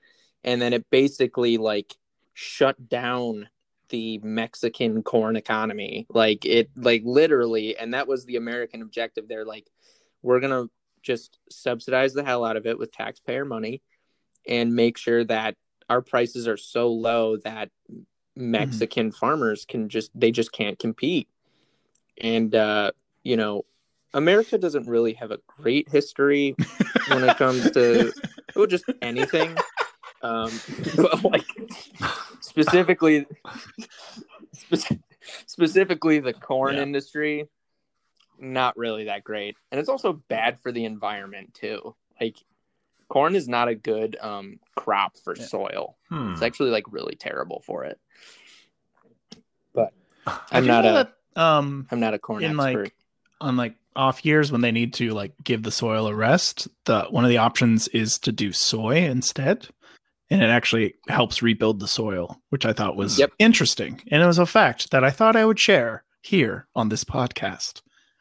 [0.43, 1.95] And then it basically like
[2.35, 3.49] shut down
[3.91, 6.07] the Mexican corn economy.
[6.09, 9.29] Like it like literally and that was the American objective.
[9.29, 9.69] They're like,
[10.21, 10.69] "We're going to
[11.01, 13.83] just subsidize the hell out of it with taxpayer money
[14.49, 15.55] and make sure that
[15.89, 17.71] our prices are so low that
[18.39, 21.29] Mexican farmers can just they just can't compete.
[22.21, 22.93] And uh,
[23.25, 23.65] you know,
[24.15, 26.55] America doesn't really have a great history
[27.11, 28.13] when it comes to
[28.55, 29.57] well, just anything.
[30.23, 30.61] Um,
[30.97, 31.47] but like
[32.41, 33.27] specifically,
[34.53, 34.99] spec-
[35.47, 36.83] specifically the corn Yeah.
[36.83, 37.49] industry,
[38.39, 41.95] not really that great, and it's also bad for the environment too.
[42.21, 42.37] Like,
[43.09, 45.45] corn is not a good um, crop for Yeah.
[45.47, 45.97] soil.
[46.09, 46.33] Hmm.
[46.33, 47.99] It's actually like really terrible for it.
[49.75, 49.93] But
[50.53, 52.83] I'm not know a that, um I'm not a corn in expert.
[52.85, 52.95] like
[53.41, 57.05] on like off years when they need to like give the soil a rest, the
[57.11, 59.69] one of the options is to do soy instead.
[60.31, 63.33] And it actually helps rebuild the soil, which I thought was Yep.
[63.39, 64.03] interesting.
[64.11, 67.81] And it was a fact that I thought I would share here on this podcast.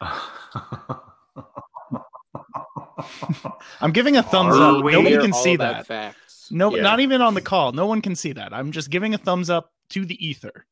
[3.80, 4.84] I'm giving a thumbs Are up.
[4.84, 5.86] we- Nobody can see about that.
[5.86, 6.48] Facts.
[6.50, 6.82] No, Yeah.
[6.82, 7.72] not even on the call.
[7.72, 8.52] No one can see that.
[8.54, 10.66] I'm just giving a thumbs up to the ether,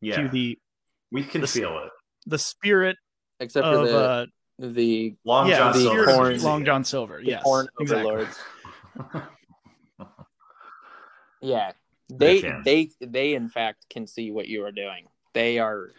[0.00, 0.58] yeah, to the
[1.12, 1.90] we can the- feel it.
[2.26, 2.96] the spirit
[3.40, 4.26] Except for of the uh,
[4.58, 6.02] the Long yeah, John the Silver.
[6.02, 7.18] spirit of Corn- Long John Silver.
[7.20, 8.26] the Yes, corn exactly.
[11.40, 11.72] Yeah,
[12.10, 12.62] they can.
[12.64, 15.06] they they in fact can see what you are doing.
[15.34, 15.92] They are.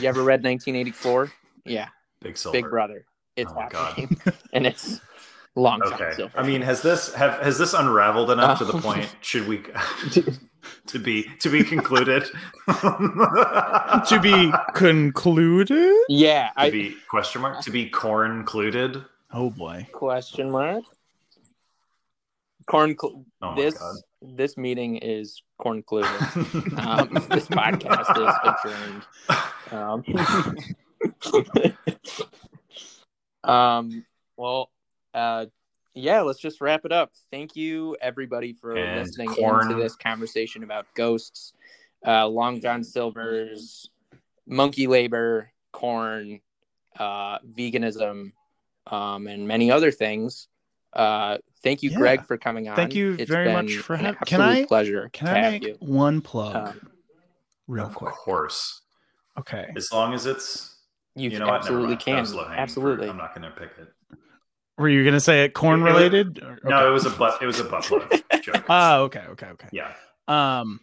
[0.00, 1.32] You ever read 1984?
[1.64, 1.88] Yeah,
[2.22, 2.56] Big silver.
[2.56, 3.04] Big Brother.
[3.36, 3.94] It's Oh my God.
[3.98, 4.20] happening,
[4.52, 5.00] and it's
[5.56, 6.12] Long John Okay.
[6.16, 6.38] Silver.
[6.38, 8.80] I mean, has this have has this unraveled enough to the Oh.
[8.88, 9.14] point?
[9.20, 9.58] Should we
[10.86, 12.24] to be to be concluded?
[12.68, 15.94] to be concluded.
[16.08, 19.02] yeah, to I be question mark to be corn included.
[19.32, 19.86] Oh boy.
[19.92, 20.84] question mark.
[22.66, 22.96] corn.
[23.00, 23.96] Cl- Oh this God.
[24.22, 26.10] this meeting is concluded.
[26.78, 29.02] um, this podcast is adjourned.
[29.72, 30.04] Um,
[33.46, 34.04] um,
[34.36, 34.70] well,
[35.14, 35.46] uh,
[35.94, 37.12] yeah, let's just wrap it up.
[37.30, 39.70] Thank you, everybody, for And listening corn.
[39.70, 41.54] into this conversation about ghosts,
[42.06, 43.88] uh, Long John Silver's,
[44.46, 46.40] monkey labor, corn,
[46.98, 48.32] uh, veganism,
[48.86, 50.48] um, and many other things.
[50.92, 51.98] Uh, thank you, Yeah.
[51.98, 52.76] Greg, for coming on.
[52.76, 54.16] Thank you It's very much for having.
[54.20, 54.64] absolute Can I?
[54.64, 55.76] pleasure Can I make you.
[55.80, 56.80] one plug, Um,
[57.66, 58.12] real of quick?
[58.14, 58.82] course.
[59.38, 59.70] Okay.
[59.76, 60.75] As long as it's
[61.16, 62.00] You, you know absolutely mind.
[62.00, 62.20] That can.
[62.20, 62.62] was low-hanging fruit.
[62.62, 63.08] Absolutely.
[63.08, 63.88] I'm not going to pick it.
[64.78, 66.42] Were you gonna say it corn related?
[66.42, 67.40] Or- No, it was a butt.
[67.40, 68.10] It was a butt plug
[68.42, 68.64] joke.
[68.68, 69.68] Oh, okay, okay, okay.
[69.72, 69.94] yeah.
[70.28, 70.80] Um,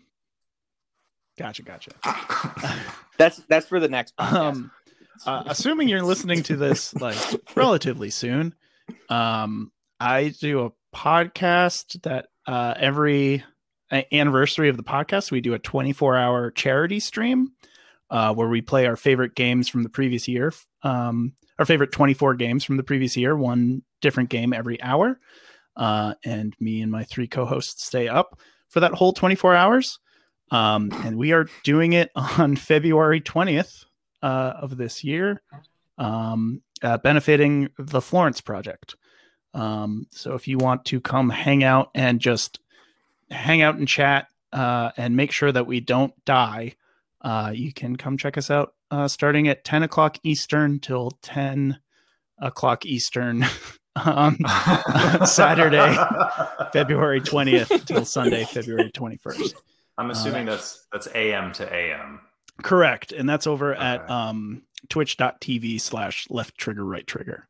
[1.38, 1.92] gotcha, gotcha.
[3.20, 4.34] That's that's for the next podcast.
[4.36, 4.72] Um,
[5.28, 7.16] uh, assuming you're listening to this like
[7.56, 8.56] relatively soon,
[9.10, 13.44] um, I do a podcast that uh, every
[14.12, 17.52] anniversary of the podcast we do a 24 hour charity stream
[18.14, 20.54] uh, where we play our favorite games from the previous year.
[20.84, 25.20] Um, our favorite 24 games from the previous year, one different game every hour.
[25.76, 29.98] Uh, and me and my three co-hosts stay up for that whole 24 hours.
[30.52, 33.86] Um, and we are doing it on February 20th
[34.22, 35.42] uh, of this year,
[35.98, 38.96] um, uh, benefiting the Florence Project.
[39.56, 42.60] Um, so if you want to come hang out and just
[43.32, 46.76] hang out and chat uh, and make sure that we don't die,
[47.24, 51.80] uh, you can come check us out uh, starting at 10 o'clock Eastern till 10
[52.40, 53.46] o'clock Eastern
[53.96, 54.38] on
[55.26, 55.96] Saturday,
[56.74, 59.54] February 20th till Sunday, February 21st.
[59.98, 62.20] I'm assuming that's that's AM to AM.
[62.64, 63.12] Correct.
[63.12, 64.12] And that's over at Okay.
[64.14, 67.48] um, twitch.tv slash left trigger, right trigger.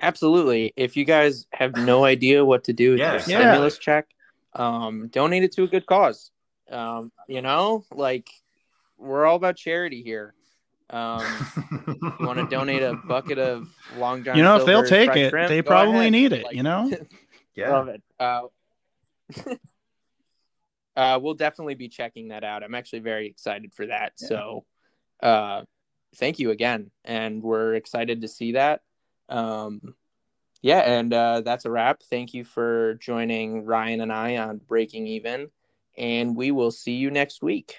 [0.00, 0.72] Absolutely.
[0.76, 3.38] If you guys have no idea what to do with Yeah, your yeah.
[3.40, 4.06] stimulus check,
[4.56, 6.30] um, donate it to a good cause.
[6.70, 8.28] Um, you know, like
[8.98, 10.34] we're all about charity here.
[10.88, 11.24] Um,
[11.86, 14.36] you want to donate a bucket of Long John?
[14.36, 16.12] you know, if they'll take it, shrimp, they probably ahead.
[16.12, 16.90] need it, Like, you know?
[17.54, 17.70] yeah.
[17.70, 18.02] Love it.
[18.18, 18.42] Uh,
[20.96, 22.62] uh, we'll definitely be checking that out.
[22.62, 24.12] I'm actually very excited for that.
[24.20, 24.28] Yeah.
[24.28, 24.64] So,
[25.22, 25.62] uh,
[26.16, 28.80] thank you again, and we're excited to see that.
[29.28, 29.94] Um,
[30.62, 32.02] yeah, and uh, that's a wrap.
[32.02, 35.48] Thank you for joining Ryan and I on Breaking Even,
[35.96, 37.76] and we will see you next week.